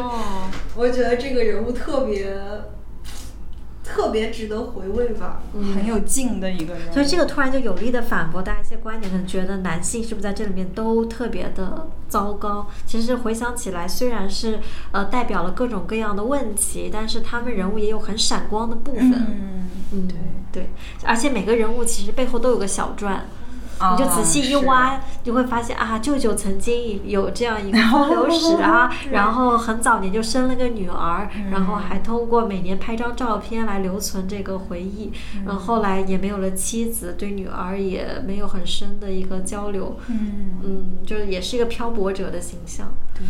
[0.74, 2.34] 我觉得这个人物特别
[3.89, 5.41] 特别值得回味吧，
[5.74, 6.93] 很有劲的一个人。
[6.93, 12.66] 所以这个突然就有力的反驳大家一些观点，可能觉得男性是不是在这里面都特别的糟糕？
[12.86, 14.61] 其实回想起来，虽然是
[14.93, 19.11] 呃代表了各种各样的问题，但是他们人物也有很闪光的部分。
[19.11, 20.16] 嗯，嗯，对
[20.53, 20.70] 对，
[21.05, 23.24] 而且每个人物其实背后都有个小传。
[23.78, 35.12] 啊你就仔细一挖，你会发现啊，舅舅曾经有这样一个风流史啊，然后很早年就生了个女儿，然后还通过每年拍张照片来留存这个回忆，
[35.46, 42.92] 然后后来也没有了妻子，对女儿也没有很深的一个交流，嗯，嗯，就是也是一个漂泊者的形象。
[43.14, 43.26] 对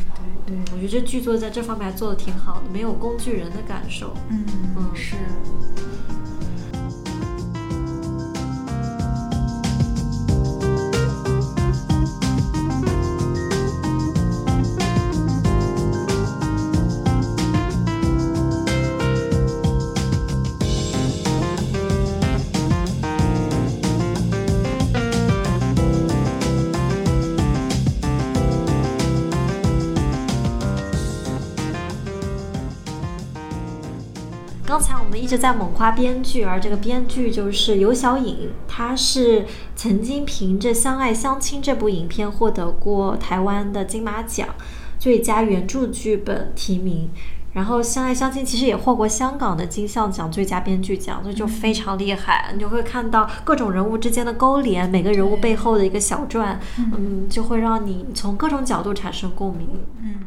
[0.47, 4.15] 对对，嗯，我觉得这剧作在这方面还做的挺好的，没有工具人的感受。
[4.31, 4.45] 嗯
[4.77, 5.17] 嗯是。
[35.29, 39.45] 直在猛夸编剧，而这个编剧就是尤小颖，她是
[39.77, 44.49] 曾经凭着《相爱相亲》这部影片获得过台湾的金马奖
[44.99, 47.11] 最佳原著剧本提名。
[47.55, 52.51] 然后《相爱相亲》其实也获过香港的金像奖最佳编剧奖，所以就非常厉害。
[52.53, 59.67] 你就会看到各种人物之间的勾连，每个人物背后的一个小传，嗯，就会让你从各种角度产生共鸣。
[60.01, 60.21] 嗯，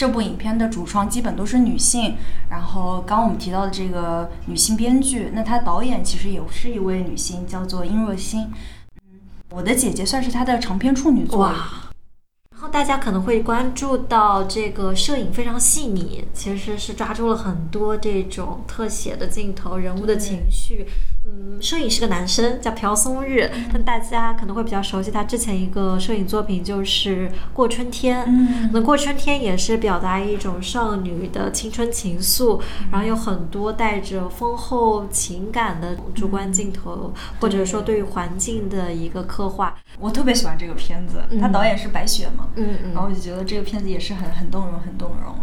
[0.00, 2.16] 这部影片的主创基本都是女性，
[2.48, 8.50] 然后刚刚我们提到的这个女性编剧，那她导演其实也是一位女性，叫做殷若欣。
[9.10, 9.20] 嗯，
[9.50, 11.40] 我的姐姐算是她的长篇处女作。
[11.40, 11.89] 哇！
[12.60, 20.86] 然后大家可能会关注到这个摄影非常细腻，其实是抓住了很多这种特写的镜头、人物的情绪。
[21.24, 28.24] 嗯，摄影是个男生，叫朴松日，但大家可能会比较熟悉他之前一个摄影作品就是《过春天》。
[28.26, 32.60] 嗯那《过春天》也是表达一种少女的青春情愫，
[32.92, 39.69] 然后有很多带着丰厚情感的主观镜头，或者说对于环境的一个刻画。
[40.00, 42.92] 我特别喜欢这个片子，他导演是白雪嘛，嗯嗯。
[42.94, 45.34] 然后我就觉得这个片子也是很很动容，很动容，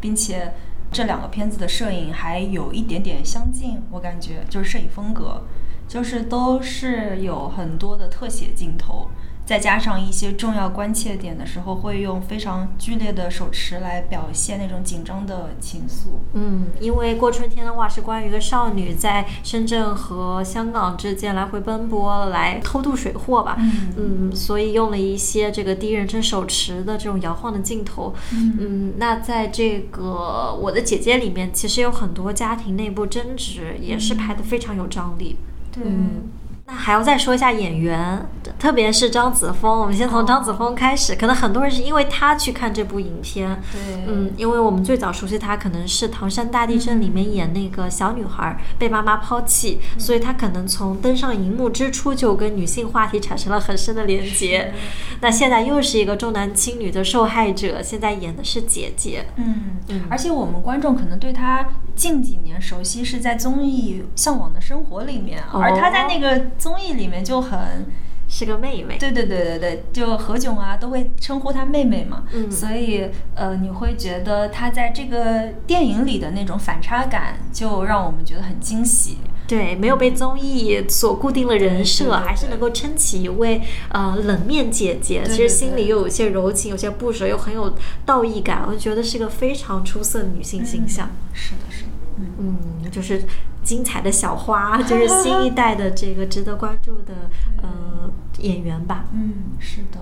[0.00, 0.54] 并且
[0.92, 5.42] 这两个片子的摄影还有一点点相近，我感觉就是摄影风格，
[5.88, 9.10] 就是都是有很多的特写镜头，
[9.46, 16.18] 再加上一些重要关切点的时候，会用非常剧烈的手持来表现那种紧张的情愫。
[16.32, 23.58] 嗯，因为过春天的话是关于一个少女在深圳和香港之间来回奔波，来偷渡水货吧。
[23.96, 28.14] 嗯所以用了一些这个第一人称手持的这种摇晃的镜头。
[28.32, 35.36] 嗯那在这个我的姐姐里面，其实有很多家庭内部争执，也是拍的非常有张力。
[35.70, 36.28] 对嗯，
[36.66, 38.26] 那还要再说一下演员，
[38.58, 39.80] 特别是张子枫。
[39.80, 43.60] 我们先从张子枫开始，可能很多人是因为他去看这部影片。
[43.70, 54.72] 对，嗯，因为我们最早熟悉她可能是《唐山大地震》里面演那个小女孩被妈妈抛弃，所以她可能从登上荧幕之初就跟女性话题产生了很深的连接。
[55.20, 59.26] 那现在又是一个重男轻女的受害者，现在演的是姐姐。
[59.36, 67.86] 嗯嗯而且我们观众可能对他近几年熟悉是在综艺《向往的生活》里面，哦而他在那个综艺里面就很。
[68.26, 79.18] 是个妹妹，对对对对对，就何炅啊都会称呼她妹妹嘛，嗯所以呃你会觉得她在这个电影里的那种反差感，就让我们觉得很惊喜。
[79.46, 85.22] 对，没有被综艺所固定的人设，对对对还是能够撑起一位呃冷面姐姐。
[85.26, 87.74] 其实心里又有些柔情，有些不舍，又很有
[88.06, 88.64] 道义感。
[88.66, 91.10] 我觉得是个非常出色的女性形象。
[91.34, 93.22] 是的，是的，嗯，嗯，就是
[93.64, 97.14] 精彩的小花， 就是新一代的这个值得关注的
[97.62, 99.06] 呃演员吧。
[99.12, 99.98] 嗯，是的，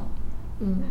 [0.61, 0.83] 嗯，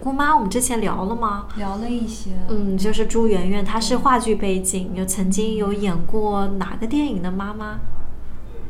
[0.00, 1.46] 姑妈，我们之前聊了吗？
[1.56, 7.78] 聊了一些，嗯，就是朱媛媛，她是话剧背景，有曾经有演过哪个电影的妈妈？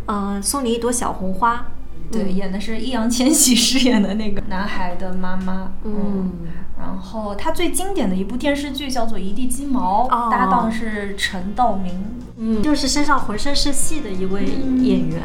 [0.06, 1.66] 呃，送你一朵小红花。
[2.10, 6.32] 对，嗯演的是易烊千玺饰演的那个男孩的妈妈，嗯
[6.76, 11.92] 然后她最经典的一部电视剧叫做《一地鸡毛》，哦搭档是陈道明。
[12.40, 12.62] 嗯。
[12.62, 15.22] 就是身上浑身是戏的一位演员。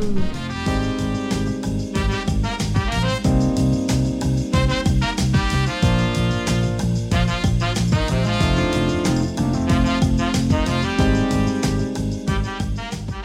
[0.00, 0.16] 嗯。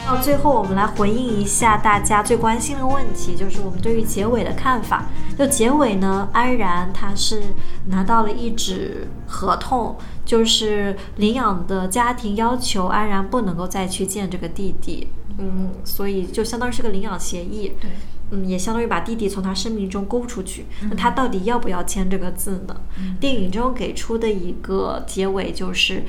[0.05, 5.05] 到最后我们来回应一下大家最关心的问题就是我们对于结尾的看法。
[5.37, 7.41] 就结尾呢安然她是
[7.87, 9.95] 拿到了一纸合同
[10.25, 15.07] 就是领养的家庭要求安然不能够再去见这个弟弟。
[15.37, 17.73] 嗯，所以就相当于是个领养协议。
[17.79, 17.89] 对。
[18.33, 20.65] 嗯，也相当于把弟弟从他生命中勾出去。
[20.89, 22.75] 那他到底要不要签这个字呢？
[23.19, 26.03] 电影中给出的一个结尾就是，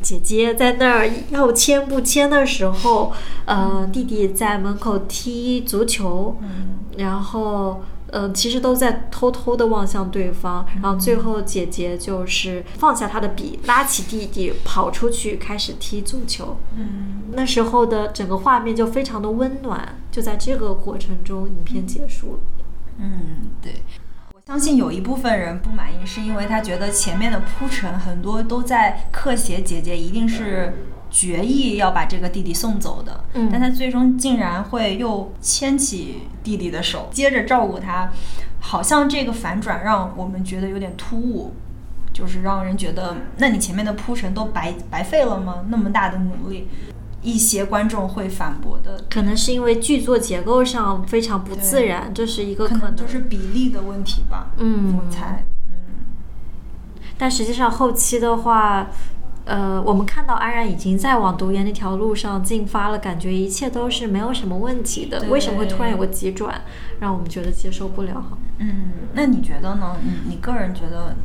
[0.00, 3.12] 姐姐在那儿要签不签的时候，
[3.46, 6.36] 呃，弟弟在门口踢足球，
[6.98, 7.82] 然后。
[8.10, 16.58] 嗯，其实都在偷偷的望向对方，然后最后姐姐就是放下她的笔，拉起弟弟跑出去开始踢足球。
[16.76, 22.40] 嗯，那时候的整个画面就非常的温暖，就在这个过程中，影片结束了。
[22.98, 23.82] 嗯，对，
[24.34, 30.72] 我相信有一部分人不满意，是因为他觉得前面的铺陈很多都在刻写姐姐一定是。
[31.10, 38.12] 决意要把这个弟弟送走的，嗯，但他最终竟然会又牵起弟弟的手，接着照顾他，
[38.60, 41.54] 好像这个反转让我们觉得有点突兀，
[42.12, 45.64] 就是让人觉得，那你前面的铺陈都白白费了吗？
[45.68, 46.68] 那么大的努力，
[47.22, 56.04] 一些观众会反驳的，可能是因为剧作结构上非常不自然，这是一个可能就是比例的问题吧，嗯，我猜，嗯，
[57.16, 58.90] 但实际上后期的话。
[59.48, 65.24] 呃，我们看到安然已经在往读研那条路上进发了，感觉一切都是没有什么问题的。
[65.30, 66.60] 为什么会突然有个急转，
[67.00, 68.22] 让我们觉得接受不了？
[68.58, 69.96] 嗯，那你觉得呢？
[70.04, 71.16] 你你个人觉得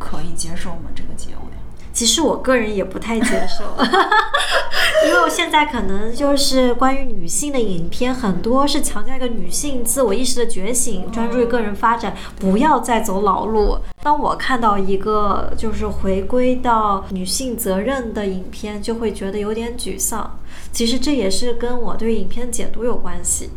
[0.00, 0.90] 可以接受吗？
[0.96, 1.53] 这个结尾？
[1.94, 3.64] 其实我个人也不太接受，
[5.06, 13.78] 因为我现在可能就是关于女性的影片很多是强调一个女性自我意识的觉醒，专注于个人发展，不要再走老路。
[14.02, 20.38] 当我看到一个就是回归到女性责任的影片，就会觉得有点沮丧。
[20.72, 23.50] 其实这也是跟我对影片解读有关系。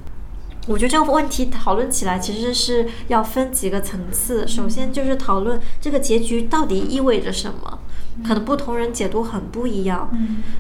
[0.67, 7.79] 我觉得这个问题讨论起来其实是要分几个层次，首先就是讨论这个结局到底意味着什么。
[8.26, 10.09] 可能不同人解读很不一样，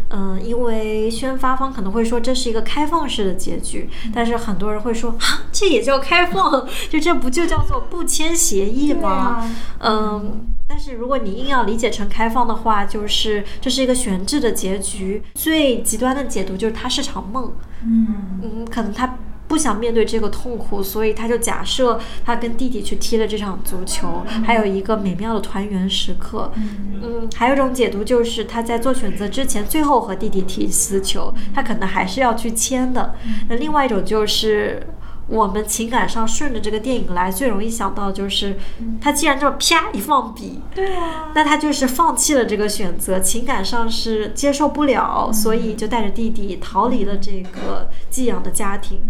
[0.09, 6.67] 嗯，因为宣发方可能会说这是一个开放式的结局，但是很多人会说啊，这也叫开放？
[6.89, 9.47] 就这不就叫做不签协议吗？
[9.79, 15.23] 嗯，但是如果你硬要理解成开放的话，就是这是一个悬置的结局。
[15.33, 17.53] 最极端的解读就是它是场梦，
[17.83, 18.07] 嗯
[18.43, 19.17] 嗯，可能他。
[19.47, 26.51] 不想面对这个痛苦，所以他就假设他跟弟弟去踢了这场足球，还有一个美妙的团圆时刻。
[26.55, 33.15] 嗯，还有一种解读就是他在做选择之前，最后和弟弟踢私球，他可能还是要去签的。
[33.47, 34.85] 那另外一种就是
[35.27, 38.57] 我们情感上顺着这个电影来，最容易想到就是
[38.99, 49.01] 他既然这么啪一放笔，对啊，那他就是放弃了这个选择，情感上是接受不了，所以就带着弟弟逃离了这个寄养的家庭。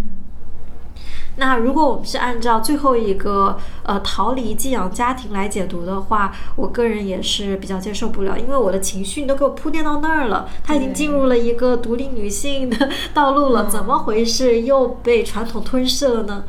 [1.37, 16.43] 那如果我们是按照最后一个呃逃离寄养家庭来解读的话，我个人也是比较接受不了，因为我的情绪你都给我铺垫到那儿了，她已经进入了一个独立女性的道路了，怎么回事又被传统吞噬了呢？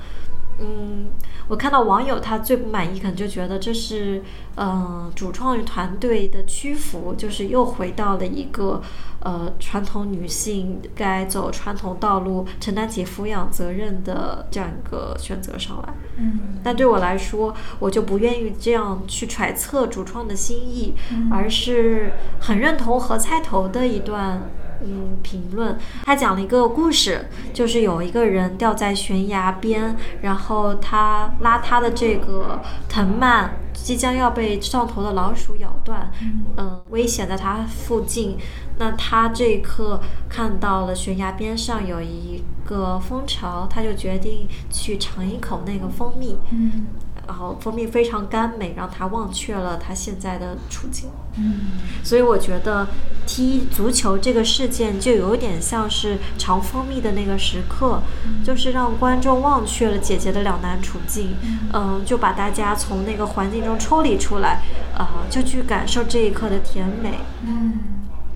[0.59, 1.07] 嗯。
[1.49, 4.23] 我看到网友他最不满意，可能就觉得这是，
[4.57, 8.83] 嗯，主创团队的屈服，就是又回到了一个，
[9.21, 15.95] 呃，传统女性该走传统道路、承担起抚养责任的这样一个选择上来。
[16.19, 20.95] 嗯，但对我来说，我就不愿意这样去揣测主创的心意，
[21.31, 24.43] 而是很认同何菜头的一段。
[24.85, 36.11] 嗯，评论他讲了一个故事，就是有一个人掉在悬崖边，然后他拉他的这个藤蔓即将要被上头的老鼠咬断，
[36.57, 38.37] 嗯，危险在他附近。
[38.81, 46.39] 那他这一刻看到了悬崖边上有一个蜂巢，他就决定去尝一口那个蜂蜜。
[46.53, 46.87] 嗯。
[47.29, 51.11] 然后蜂蜜非常甘美，让他忘却了他现在的处境。
[51.37, 51.61] 嗯，
[52.03, 52.89] 所以我觉得
[53.27, 58.01] 踢足球这个事件就有点像是尝蜂蜜的那个时刻，
[58.43, 61.37] 就是让观众忘却了姐姐的两难处境，
[61.75, 64.63] 嗯，就把大家从那个环境中抽离出来，
[64.97, 67.19] 啊，就去感受这一刻的甜美。
[67.47, 67.79] 嗯，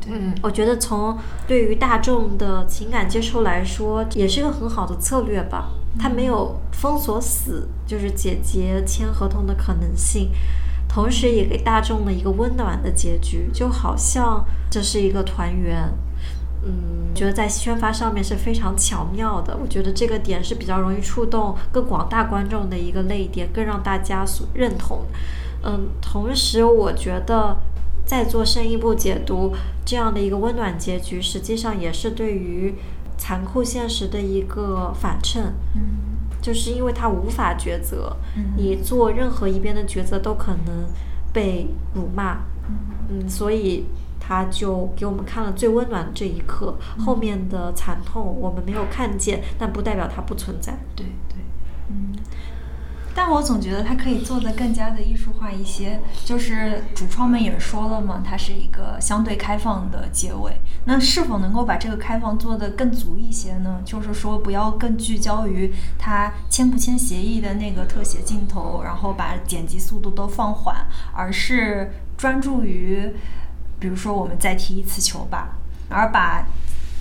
[0.09, 1.19] 嗯，我觉得从
[1.49, 5.71] 对于大众的情感接受来说，也是一个很好的策略吧。
[5.99, 10.31] 他没有封锁死，就是姐姐签合同的可能性，
[10.89, 15.93] 同时也给大众了一个温暖的结局，就好像这是一个团圆。
[16.65, 19.57] 嗯，觉得在宣发上面是非常巧妙的。
[19.61, 25.01] 我觉得这个点是比较容易触动更广大观众的一个泪点，更让大家所认同。
[25.65, 27.57] 嗯，同时我觉得
[28.05, 29.53] 再做深一步解读，
[29.85, 32.75] 这样的一个温暖结局，实际上也是对于
[33.23, 35.55] 残酷现实的一个反衬。
[35.77, 35.81] 嗯
[36.41, 40.87] 就是因为他无法抉择，嗯你做任何一边的抉择都可能
[41.33, 42.39] 被辱骂，
[43.09, 43.87] 嗯，所以
[44.19, 50.77] 他就给我们看了最温暖的这一刻，后面的惨痛我们没有看见，但不代表它不存在。
[50.97, 51.07] 对。
[53.15, 60.61] 但我总觉得它可以做得更加的艺术化一些，就是主创们也说了嘛，它是一个相对开放的结尾。
[60.85, 63.81] 那是否能够把这个开放做得更足一些呢？
[63.85, 73.15] 就是说，不要更聚焦于他签不签协议的那个特写镜头，然后把剪辑速度都放缓，而是专注于，
[73.79, 75.57] 比如说我们再踢一次球吧，
[75.89, 76.47] 而把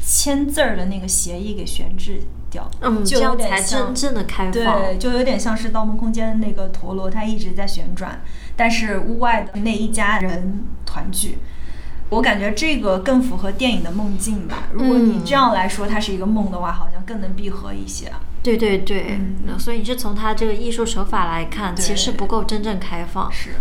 [0.04, 4.54] 签字儿的那个协议给悬置掉，嗯，就有这样才点像真正的开放。
[4.54, 8.22] 对，就有点像是《盗梦空间》的那个陀螺，它一直在旋转，
[8.56, 11.38] 但是屋外的那一家人团聚。
[12.10, 14.68] 我感觉这个更符合电影的梦境吧。
[14.74, 18.12] 如果你嗯这样来说，它是一个梦的话，好像更能闭合一些。
[18.44, 23.32] 对对对，嗯所以你是从它这个艺术手法来看，其实不够真正开放。
[23.32, 23.52] 是，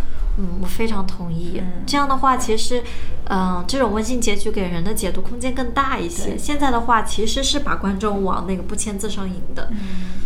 [0.40, 1.58] 嗯，我非常同意。
[1.60, 2.82] 嗯这样的话，其实，
[3.28, 6.38] 嗯、这种温馨结局给人的解读空间更大一些。
[6.38, 9.78] 现在的话，其实是把观众往那个不签字上引的，嗯，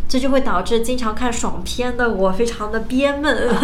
[0.08, 3.56] 这就会导致经常看爽片的我非常的憋闷。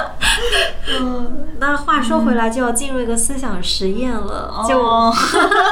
[1.00, 4.64] 嗯，那话说回来，就要进入一个思想实验了。
[4.68, 5.12] 就、哦，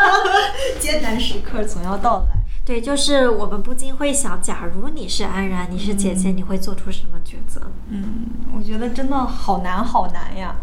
[0.81, 2.46] 艰难时刻总要到来。
[2.67, 7.71] 对，就是我们不禁会想，假如你是安然，你是姐姐，你会做出什么抉择？
[7.91, 10.57] 嗯，我觉得真的好难好难呀。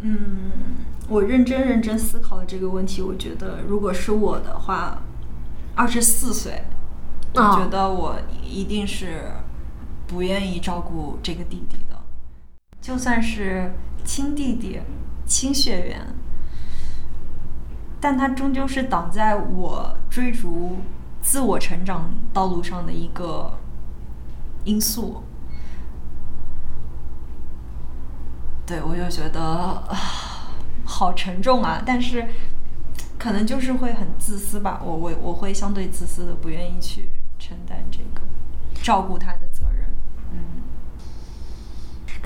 [0.00, 0.50] 嗯，
[1.10, 5.02] 我认真认真思考了这个问题，我觉得如果是我的话，
[5.74, 6.64] 二十四岁，
[7.34, 9.32] 我哦觉得我一定是
[10.06, 12.00] 不愿意照顾这个弟弟的，
[12.80, 13.74] 就算是
[14.06, 14.80] 亲弟弟、
[15.26, 16.14] 亲血缘，
[18.00, 20.78] 但他终究是挡在我追逐
[21.22, 23.58] 自我成长道路上的一个
[24.64, 25.22] 因素。
[28.66, 29.82] 对，我就觉得，
[30.84, 31.82] 好沉重啊！
[31.84, 32.28] 但是
[33.18, 38.20] 可能就是会很自私吧，我我我会相对自私的，不愿意去承担这个
[38.80, 39.49] 照顾他的。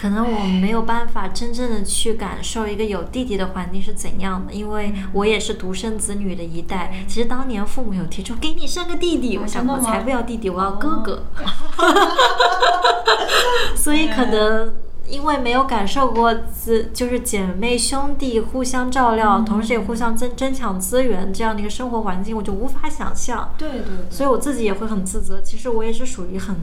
[0.05, 6.93] 可能我们没有办法真正的去感受一个有弟弟的环境是怎样的，因为我也是独生子女的一代。
[7.09, 11.25] 其实当年父母有提出给你生个弟弟，啊我想我才不要弟弟，我要哥哥。
[13.75, 14.75] 所以可能
[15.09, 23.53] 因为没有感受过自就是姐妹兄弟互相照料，同时也互相争争抢资源这样的一个生活环境，我就无法想象。
[23.59, 25.41] 对对对，所以我自己也会很自责。
[25.43, 26.57] 其实我也是属于很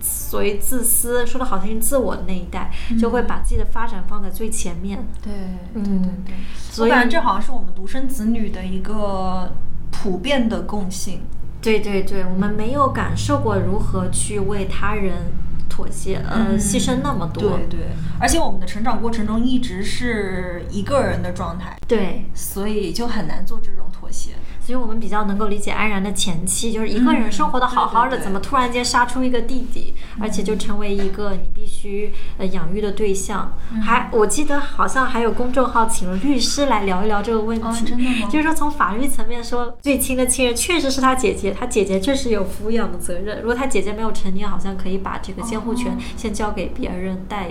[0.00, 5.06] 所谓自私，说的好听是自我的那一代，就会把自己的发展放在最前面。
[5.22, 6.34] 对对嗯对对，
[6.70, 9.52] 所以我感觉这好像是我们独生子女的一个
[9.90, 11.22] 普遍的共性。
[11.62, 15.32] 对对对，我们没有感受过如何去为他人
[15.74, 17.56] 妥协，呃，嗯牺牲那么多。
[17.56, 17.80] 对对，
[18.20, 24.34] 而且我们的成长过程中一直是一个人的状态，对所以就很难做这种妥协。
[24.64, 33.52] 所以我们比较能够理解安然的前妻，就是一个人生活的好好的，嗯对对对怎么突然间杀出一个弟弟，而且就成为一个你必须呃养育的对象。
[33.72, 43.40] 嗯还我记得好像还有公众号请了律师来聊一聊这个问题，哦真的吗就是说从法律层面说，最亲的亲人确实是他姐姐，他姐姐确实有抚养的责任。
[43.40, 47.50] 如果他姐姐没有成年，好像可以把这个监护权哦先交给别人代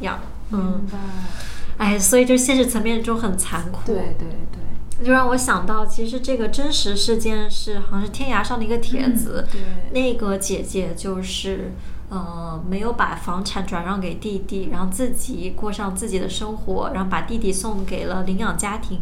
[0.00, 0.18] 养。
[0.50, 0.86] 嗯。
[1.76, 3.80] 哎，所以就现实层面中很残酷。
[3.84, 4.62] 对对对，
[5.02, 9.60] 就让我想到，其实这个真实事件是好像是天涯上的一个帖子，嗯
[9.92, 11.72] 对那个姐姐就是
[12.10, 19.00] 呃没有把房产转让给弟弟，然后自己过上自己的生活，然后把弟弟送给了领养家庭，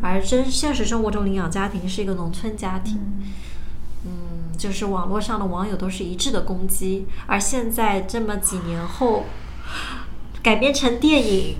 [0.00, 3.00] 而真现实生活中领养家庭是一个农村家庭。
[4.06, 9.24] 嗯，就是网络上的网友都是一致的攻击，而现在这么几年后
[10.42, 11.56] 改编成电影，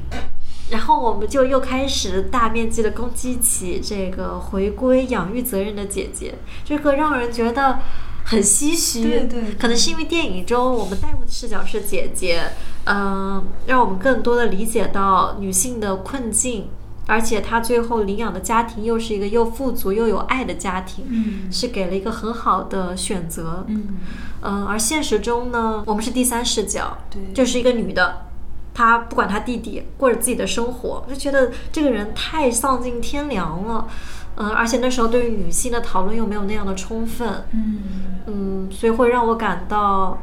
[0.75, 7.79] 然后我们就又开始大面积的攻击起这个回归养育责任的姐姐，这个让人觉得
[8.25, 9.03] 很唏嘘。
[9.03, 12.51] 对对对可能是因为电影中我们带入的视角是姐姐，
[12.87, 16.71] 嗯、让我们更多的理解到女性的困境。
[17.07, 23.65] 而且她最后领养的家庭又是一个又富足又有爱的家庭，嗯是给了一个很好的选择。
[23.69, 23.99] 嗯，
[24.41, 28.27] 嗯，而现实中呢，我们是第三视角，对就是一个女的，
[28.75, 33.89] 她不管他弟弟过着自己的生活，就觉得这个人太丧尽天良了。
[34.37, 37.83] 嗯，而且那时候对于女性的讨论又没有那样的充分，嗯
[38.27, 40.21] 嗯，所以会让我感到，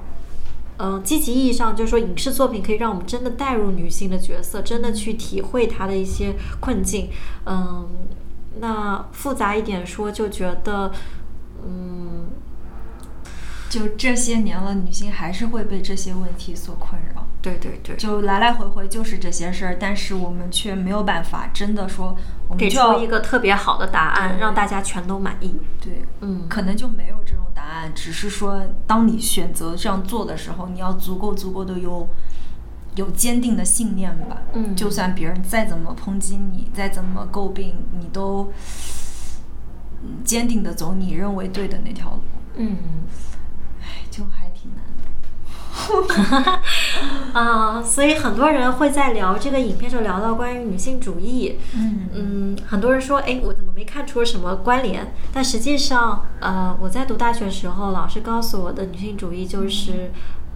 [0.79, 7.09] 嗯，积极意义上就是说，影视作品可以让我们真的带入女性的角色，真的去体会她的一些困境。
[7.45, 7.87] 嗯，
[8.59, 10.91] 那复杂一点说，就觉得，
[11.65, 12.25] 嗯，
[13.69, 17.25] 就这些年了，女性还是会被这些问题所困扰。
[17.41, 22.15] 对对对，就来来回回就是这些事儿，但是我们却没有办法真的说，
[22.47, 25.55] 我们给出一个特别好的答案，让大家全都满意。
[25.81, 32.07] 对，嗯可能就没有这种答案，只是说，当你选择这样做的时候，你要足够足够的有
[32.95, 34.43] 有坚定的信念吧。
[34.53, 38.51] 嗯就算别人再怎么抨击你，再怎么诟病，你都
[40.03, 42.21] 嗯坚定的走你认为对的那条路。
[42.57, 42.77] 嗯。
[43.81, 44.80] 哎，就还挺难
[46.07, 46.59] 的。
[47.33, 51.57] 啊、所以很多人会在聊这个影片的时候聊到关于女性主义。
[51.75, 55.13] 嗯嗯，很多人说，哎，我怎么没看出什么关联？
[55.33, 60.11] 但实际上，呃，我在读大学的时候，老师告诉我的女性主义就是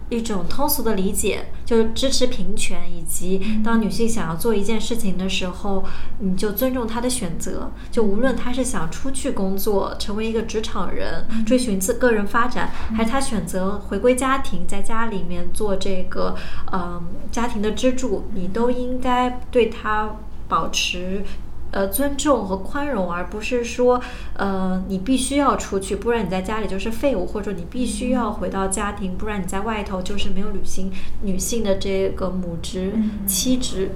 [0.08, 5.84] 一种通俗的理解，就是支持平权，以及当女性想要做一件事情的时候，
[6.20, 7.72] 你就尊重她的选择。
[7.90, 16.36] 就无论她是想出去工作，成为一个职场人，追寻自个人发展，还是她选择回归家庭，在家里面做这个
[16.72, 17.02] 嗯、
[17.32, 21.24] 家庭的支柱，你都应该对她保持。
[21.72, 24.00] 呃，尊重和宽容，而不是说，
[24.34, 30.90] 呃，你必须要出去，不然你在家里就是废物，或者你必须要回到家庭，不然你在外头就是没有履行
[31.22, 33.90] 女性的这个母职、嗯妻职、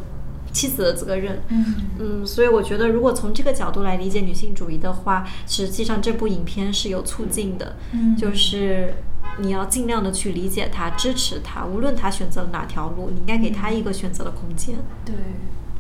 [0.53, 1.43] 妻子的责任。
[1.49, 1.64] 嗯
[1.99, 8.95] 嗯，所以我觉得，如果从这个角度来理解女性主义的话，实际上这部影片是有促进的，嗯就是
[9.39, 14.77] 你要尽量的去理解她、支持她，无论她选择了哪条路，你应该给她一个选择的空间。
[15.05, 15.14] 对，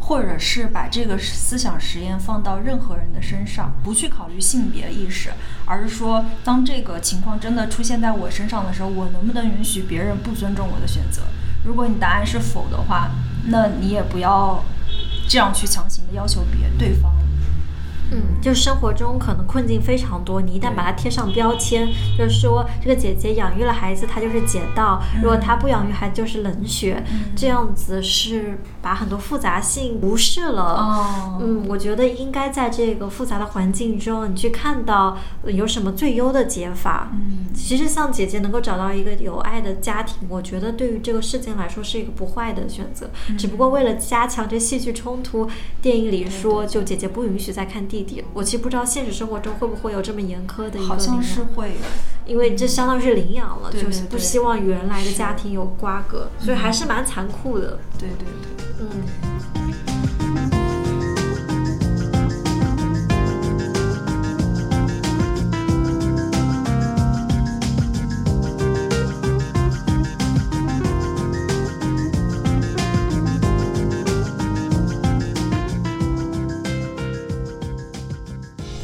[0.00, 5.30] 或者是把这个思想实验放到任何人的身上，不去考虑性别意识，
[5.66, 11.22] 而是说，当这个情况真的出现在我身上的时候，我能不能允许别人不尊重我的选择？
[11.64, 13.10] 如果你答案是否的话，
[13.46, 14.64] 那你也不要
[15.28, 17.19] 这样去强行的要求别对方。
[18.12, 21.88] 嗯，就生活中可能困境非常多，你一旦把它贴上标签，
[22.18, 27.02] 就是说这个姐姐养育了孩子，她就是姐道；如果她不养育孩子，就是冷血。
[27.36, 30.62] 这样子是把很多复杂性无视了。
[30.62, 37.08] 哦嗯，我觉得应该在这个复杂的环境中，你去看到呃有什么最优的解法。
[37.12, 43.10] 嗯其实像姐姐能够找到一个有爱的家庭，我觉得对于这个事情来说是一个不坏的选择。
[43.36, 45.48] 只不过为了加强这戏剧冲突，
[45.82, 47.86] 电影里说就姐姐不允许再看
[48.32, 51.86] 我其实不知道现实生活中会不会有这么严苛的一个好像是会有。
[52.26, 57.78] 因为这相当于是领养了，对就是不希望原来的家庭有瓜葛，所以还是蛮残酷的。
[57.98, 58.64] 对对对。
[58.80, 59.39] 嗯。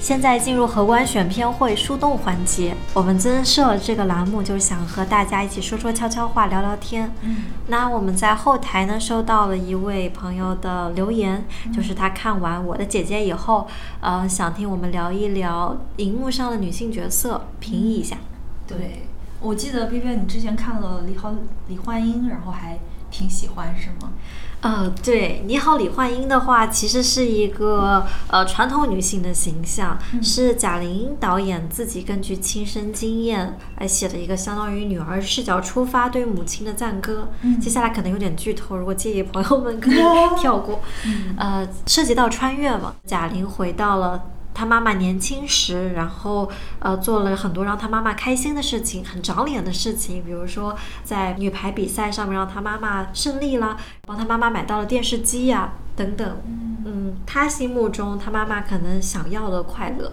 [0.07, 7.13] 现在进入荷官选片会树洞环节，我们增设这个栏目，就是想和大家一起说说悄悄话，聊聊天。
[7.23, 11.45] 嗯那我们在后台呢收到了一位朋友的留言，
[11.75, 13.67] 就是他看完《我的姐姐》以后，
[14.01, 18.17] 呃，想听我们聊一聊荧幕上的女性角色，评议一下。
[18.65, 19.09] 对，
[19.41, 21.35] 我记得 B B 你之前看了李好
[21.67, 22.79] 李焕英，然后还
[23.11, 24.13] 挺喜欢是吗？
[24.67, 37.29] 呃，对，你好，李焕英的话，其实是一个呃传统女性的形象，是贾玲导演自己根据亲身经验来写的一个相当于女儿视角出发对母亲的赞歌。
[37.43, 40.03] 嗯接下来可能有点剧透，如果介意朋友们可以
[40.37, 40.81] 跳过。
[41.37, 44.21] 呃，涉及到穿越嘛，贾玲回到了。
[44.57, 53.77] 她妈妈年轻时，然后呃做了很多让他妈妈开心的事情，很长脸的事情，比如说在女排比赛上面让他妈妈胜利啦，
[54.07, 56.27] 帮他妈妈买到了电视机呀、等等。
[56.87, 60.13] 嗯，他心目中他妈妈可能想要的快乐，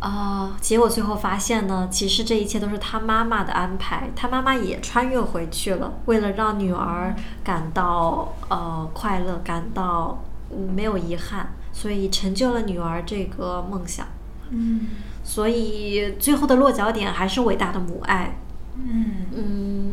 [0.00, 14.06] 啊、结果最后发现呢，其实这一切都是他妈妈的安排，他妈妈也穿越回去了，为了让女儿感到呃快乐，感到、嗯、没有遗憾，所以成就了女儿这个梦想。
[14.48, 14.88] 嗯
[15.22, 18.38] 所以最后的落脚点还是伟大的母爱，
[18.76, 19.92] 嗯嗯，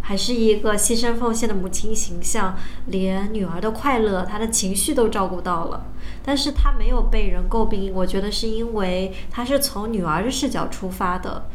[0.00, 2.56] 还是一个牺牲奉献的母亲形象，
[2.86, 5.86] 连女儿的快乐、她的情绪都照顾到了。
[6.24, 11.46] 但是她没有被人诟病，我觉得是因为她是从女儿的视角出发的。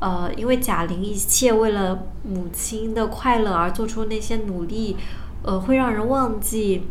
[0.00, 4.96] 呃，因为贾玲一切为了母亲的快乐而做出那些努力，
[5.42, 6.86] 呃，会让人忘记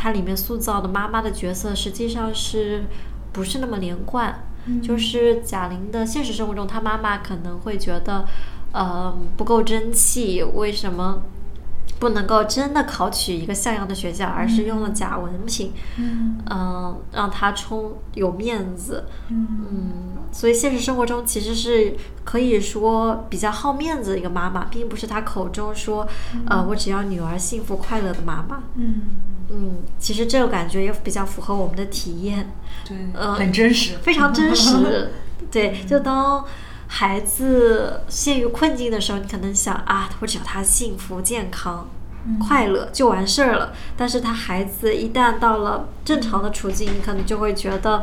[0.00, 2.84] 它里面塑造的妈妈的角色实际上是
[3.32, 4.44] 不是那么连贯。
[4.82, 8.24] 就是贾玲的现实生活中，她妈妈可能会觉得，
[8.72, 10.42] 呃不够争气？
[10.42, 11.22] 为什么
[12.00, 15.72] 不能够真的考取一个像样的学校，而是用了假文凭？
[15.98, 19.04] 嗯嗯、让他充有面子。
[19.28, 19.90] 嗯嗯，
[20.32, 21.94] 所以现实生活中其实是
[22.24, 26.08] 可以说比较好面子的一个妈妈，并不是她口中说，
[26.46, 28.62] 呃，我只要女儿幸福快乐的妈妈。
[28.76, 29.02] 嗯，
[29.50, 32.50] 嗯，其实这个感觉也比较符合我们的体验，
[32.88, 35.10] 对，呃很真实，非常真实。
[35.52, 36.44] 对，就当
[36.92, 41.88] 孩子陷于困境的时候，你可能想啊，我只要他幸福、健康、
[42.40, 43.72] 快乐就完事儿了。
[43.96, 48.02] 但是他孩子一旦到了正常的处境，你可能就会觉得，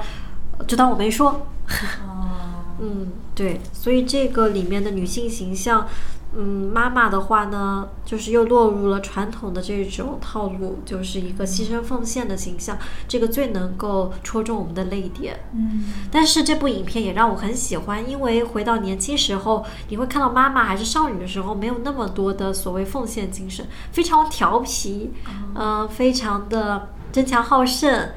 [0.66, 1.48] 就当我没说。
[2.08, 2.32] 哦，
[2.80, 5.86] 嗯，对，所以这个里面的女性形象，
[6.40, 12.78] 嗯，妈妈的话呢，就是又落入了传统的这种套路，就是一个牺牲奉献的形象，
[13.08, 15.40] 这个最能够戳中我们的泪点。
[15.54, 25.12] 嗯但是这部影片也让我很喜欢，因为回到年轻时候，你会看到妈妈还是少女的时候，没有那么多的所谓奉献精神，非常调皮，
[25.56, 28.10] 嗯、非常的争强好胜，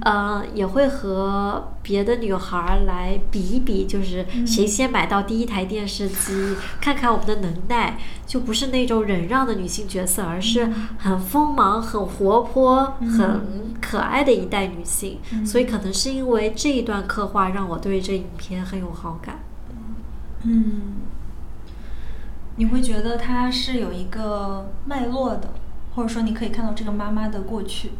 [0.00, 7.96] 呃，也会和别的女孩儿来比一比，就是谁先买到第一台电视机，看看我们的能耐，
[8.26, 15.20] 就不是那种忍让的女性角色，而是很锋芒、很活泼、很可爱的一代女性。
[15.46, 19.38] 所以可能是因为这一段刻画，让我对这影片很有好感。
[20.42, 20.96] 嗯，
[22.56, 25.50] 你会觉得它是有一个脉络的，
[25.94, 27.92] 或者说你可以看到这个妈妈的过去，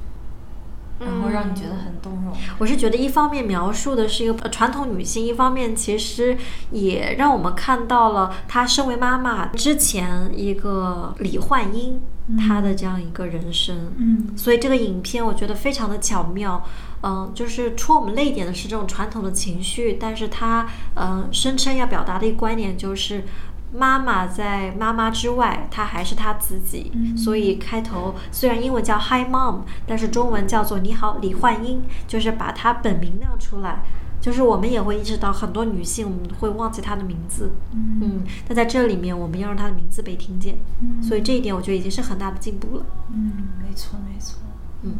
[1.00, 2.36] 然后让你觉得很动容。
[2.58, 6.36] 我是觉得，一方面描述的是一个呃传统女性，一方面其实
[6.70, 12.00] 也让我们看到了她身为妈妈之前一个李焕英
[12.36, 13.92] 她的这样一个人生。
[13.96, 16.62] 嗯所以这个影片我觉得非常的巧妙，
[17.02, 23.24] 嗯、就是戳我们泪点的是这种传统的情绪，但是她嗯、声称要表达的一个观点就是。
[23.72, 26.92] 妈妈在妈妈之外，她还是她自己。
[27.16, 33.82] 所以开头虽然英文叫 Hi Mom，但是中文叫做你好李焕英，就是把她本名亮出来。
[34.20, 40.58] 就是我们也会意识到，很多女性我们会忘记她的名字，嗯，但在这里面我们要让她的名字被听见，
[41.00, 42.86] 所以这一点我觉得已经是很大的进步了。
[43.12, 44.40] 嗯，没错没错。
[44.82, 44.92] 嗯，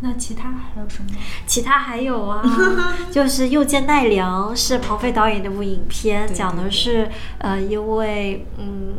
[0.00, 1.10] 那其他还有什么？
[1.46, 2.42] 其他还有啊，
[3.10, 8.94] 就是《又见奈良》是鹏飞导演那部影片，讲的是呃一位嗯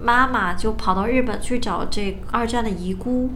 [0.00, 3.30] 妈妈就跑到日本去找这二战的遗孤，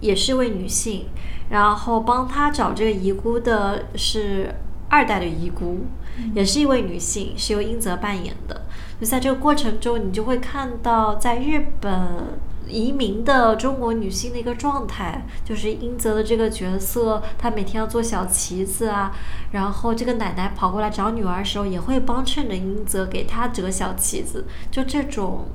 [0.00, 1.06] 也是一位女性，
[1.48, 4.54] 然后帮她找这个遗孤的是
[4.88, 5.86] 二代的遗孤，
[6.34, 8.66] 也是一位女性，是由英泽扮演的。
[9.00, 12.38] 就在这个过程中，你就会看到在日本
[12.68, 19.14] 移民的中国女性的一个状态，就是英泽的这个角色，她每天要做小旗子啊，
[19.52, 25.46] 然后这个奶奶跑过来找女儿的时候，也会帮衬着英泽给她折小旗子，就这种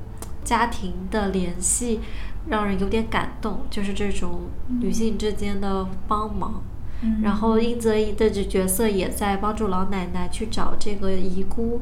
[0.42, 2.00] 家庭的联系，
[2.48, 4.42] 让人有点感动，就是这种
[4.80, 6.62] 女性之间的帮忙。
[7.22, 11.80] 然后英泽的这角色也在帮助老奶奶去找这个遗孤，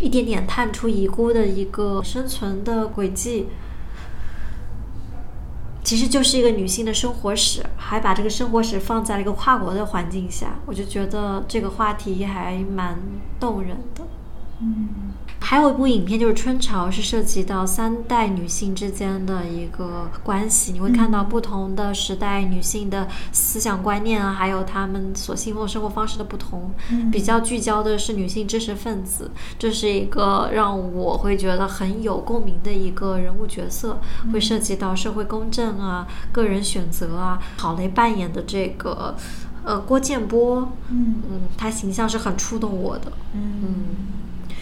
[0.00, 3.48] 一点点探出遗孤的一个生存的轨迹。
[5.88, 12.98] 其实就是一个女性的生活史，还把这个生活史放在了一个跨国的环境下，我就觉得这个话题还蛮
[13.40, 14.04] 动人的。
[14.60, 20.72] 嗯还有一部影片就是《春潮》，是涉及到三代女性之间的一个关系。
[20.72, 26.70] 你会看到不同的时代女性的思想观念啊，还有她们所信奉生活方式的不同。
[27.10, 33.98] 比较聚焦的是女性知识分子，这是一个让我会觉得很有共鸣的一个人物角色，
[34.32, 37.40] 会涉及到社会公正啊、个人选择啊。
[37.56, 39.16] 郝蕾扮演的这个
[39.64, 43.10] 呃郭建波，嗯嗯，他形象是很触动我的。
[43.32, 43.84] 嗯。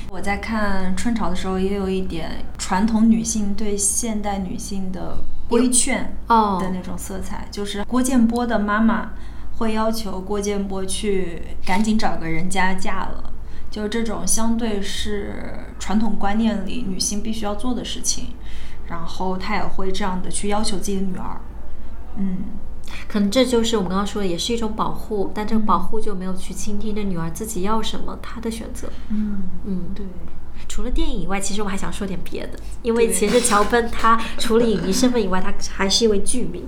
[0.08, 6.58] 我在看《春潮》的时候，也有一点传统女性对现代女性的规劝哦。
[6.60, 9.12] 的那种色彩，就是郭建波的妈妈
[9.56, 13.32] 会要求郭建波去赶紧找个人家嫁了，
[13.70, 18.28] 就是这种相对是传统观念里女性必须要做的事情，
[18.88, 21.40] 然后她也会这样的去要求自己的女儿，
[22.16, 22.38] 嗯。
[23.08, 28.88] 可能这就是我们刚刚说的，也是一种保护，但这个保护就没有去倾听这女儿自己要什么，她的选择。
[29.08, 30.04] 嗯嗯，对，
[30.68, 36.64] 除了电影以外，其实我还想说点别的，因为其实乔奔他除了影迷身份以外，他还是一位剧迷。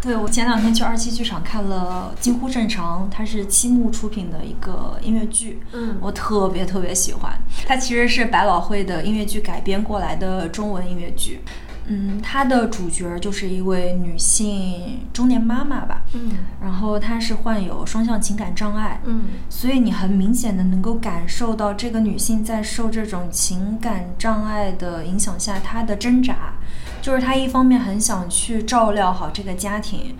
[0.00, 7.32] 对我前两天去二七剧场看了《近乎正常》，它是七木出品的一个音乐剧，嗯我特别特别喜欢。
[7.64, 11.40] 它其实是百老汇的音乐剧改编过来的中文音乐剧。
[11.86, 16.30] 嗯，它的主角就是一位女性中年妈妈吧，嗯。
[16.60, 19.24] 然后她是患有双向情感障碍，嗯。
[19.48, 26.54] 所以你很明显的能够感受到这个女性在受这种情感障碍的影响下，她的挣扎，
[27.00, 30.16] 就是她一方面很想去照料好这个家庭，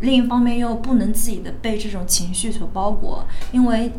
[0.00, 3.92] 另一方面又不能自己的被这种情绪所包裹，因为。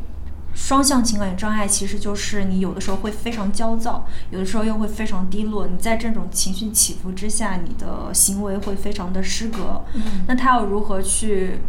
[0.59, 5.67] 双向情感障碍其实就是你有的时候会非常焦躁，有的时候又会非常低落。
[5.67, 9.85] 你在这种情绪起伏之下，你的行为会非常的失格。
[9.93, 11.59] 嗯那他要如何去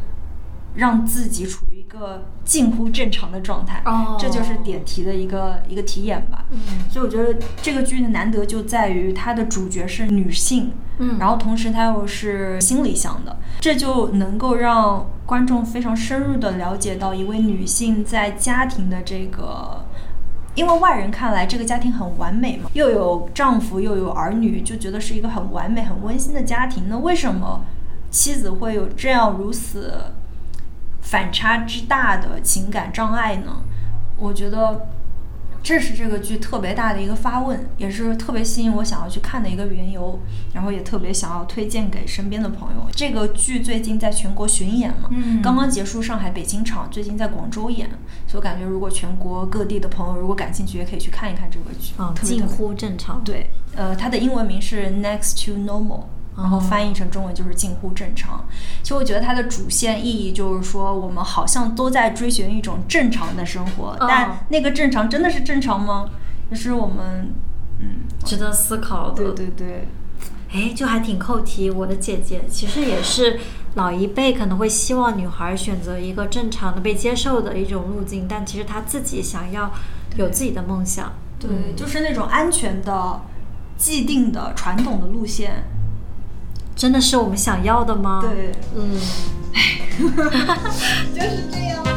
[0.75, 3.83] 让自己处于一个近乎正常的状态？
[3.85, 6.45] 哦这就是点题的一个一个题眼吧。
[6.51, 6.59] 嗯
[6.91, 19.85] 所以我觉得这个剧的难得就在于它的主角是女性，嗯，然后同时它又是心理向的，这就能够让观众非常深入的了解到一位女性在家庭的这个。
[20.55, 26.87] 因为外人看来，这个家庭很完美嘛，又有丈夫又有儿女，就觉得是一个很完美、很温馨的家庭。
[26.89, 27.61] 那为什么
[28.11, 30.03] 妻子会有这样如此
[31.11, 33.63] 反差之大的情感障碍呢？
[34.19, 34.89] 我觉得
[35.63, 40.21] 这是这个剧特别大的一个发问，也是特别吸引我想要去看的一个缘由，
[40.53, 42.87] 然后也特别想要推荐给身边的朋友。
[42.93, 47.89] 这个剧最近在全国巡演嘛，嗯刚刚结束上海、北京场，最近在广州演，
[48.27, 53.25] 所以我感觉如果全国各地的朋友如果感兴趣，也可以去看一看这个剧，嗯，近乎正常。
[53.25, 56.05] 对，呃，它的英文名是 Next to Normal，
[56.39, 58.47] 然后翻译成中文就是近乎正常。
[58.83, 66.09] 其实我觉得它的主线意义就是说，我们好像都在追寻一种正常的生活，哦但那个正常真的是正常吗？
[66.49, 67.35] 就是我们，
[67.81, 69.33] 嗯，值得思考的。
[69.33, 69.89] 对对对，
[70.53, 71.69] 哎，就还挺扣题。
[71.71, 73.41] 我的姐姐其实也是
[73.75, 79.71] 老一辈可能会希望女孩选择一个正常的、被接受的一种路径，但其实她自己想要
[80.17, 81.13] 有自己的梦想。
[81.39, 83.21] 对，嗯就是那种安全的、
[83.77, 85.65] 既定的、传统的路线。
[86.79, 88.97] 真的是我们想要的吗？，对，嗯。
[91.13, 91.85] 就是这样。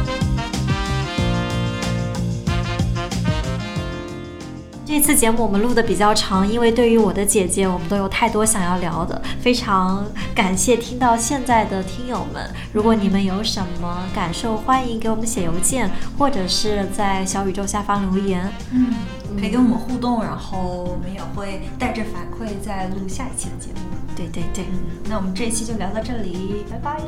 [4.84, 9.22] 这次节目我们录的比较长，因为对于我的姐姐，我们都有太多想要聊的。
[9.40, 10.04] 非常
[10.34, 18.52] 感谢听到现在的听友们，如果你们有什么感受，欢迎给我们写邮件，或者是在小宇宙下方留言。
[18.72, 18.94] 嗯，
[19.38, 23.78] 可以跟我们互动，然后我们也会带着反馈再录下一期的节目。
[24.16, 24.64] 对对对，
[25.08, 27.00] 那我们这一期就聊到这里，拜拜。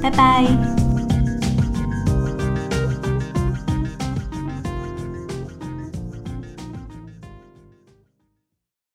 [0.00, 1.11] 拜拜。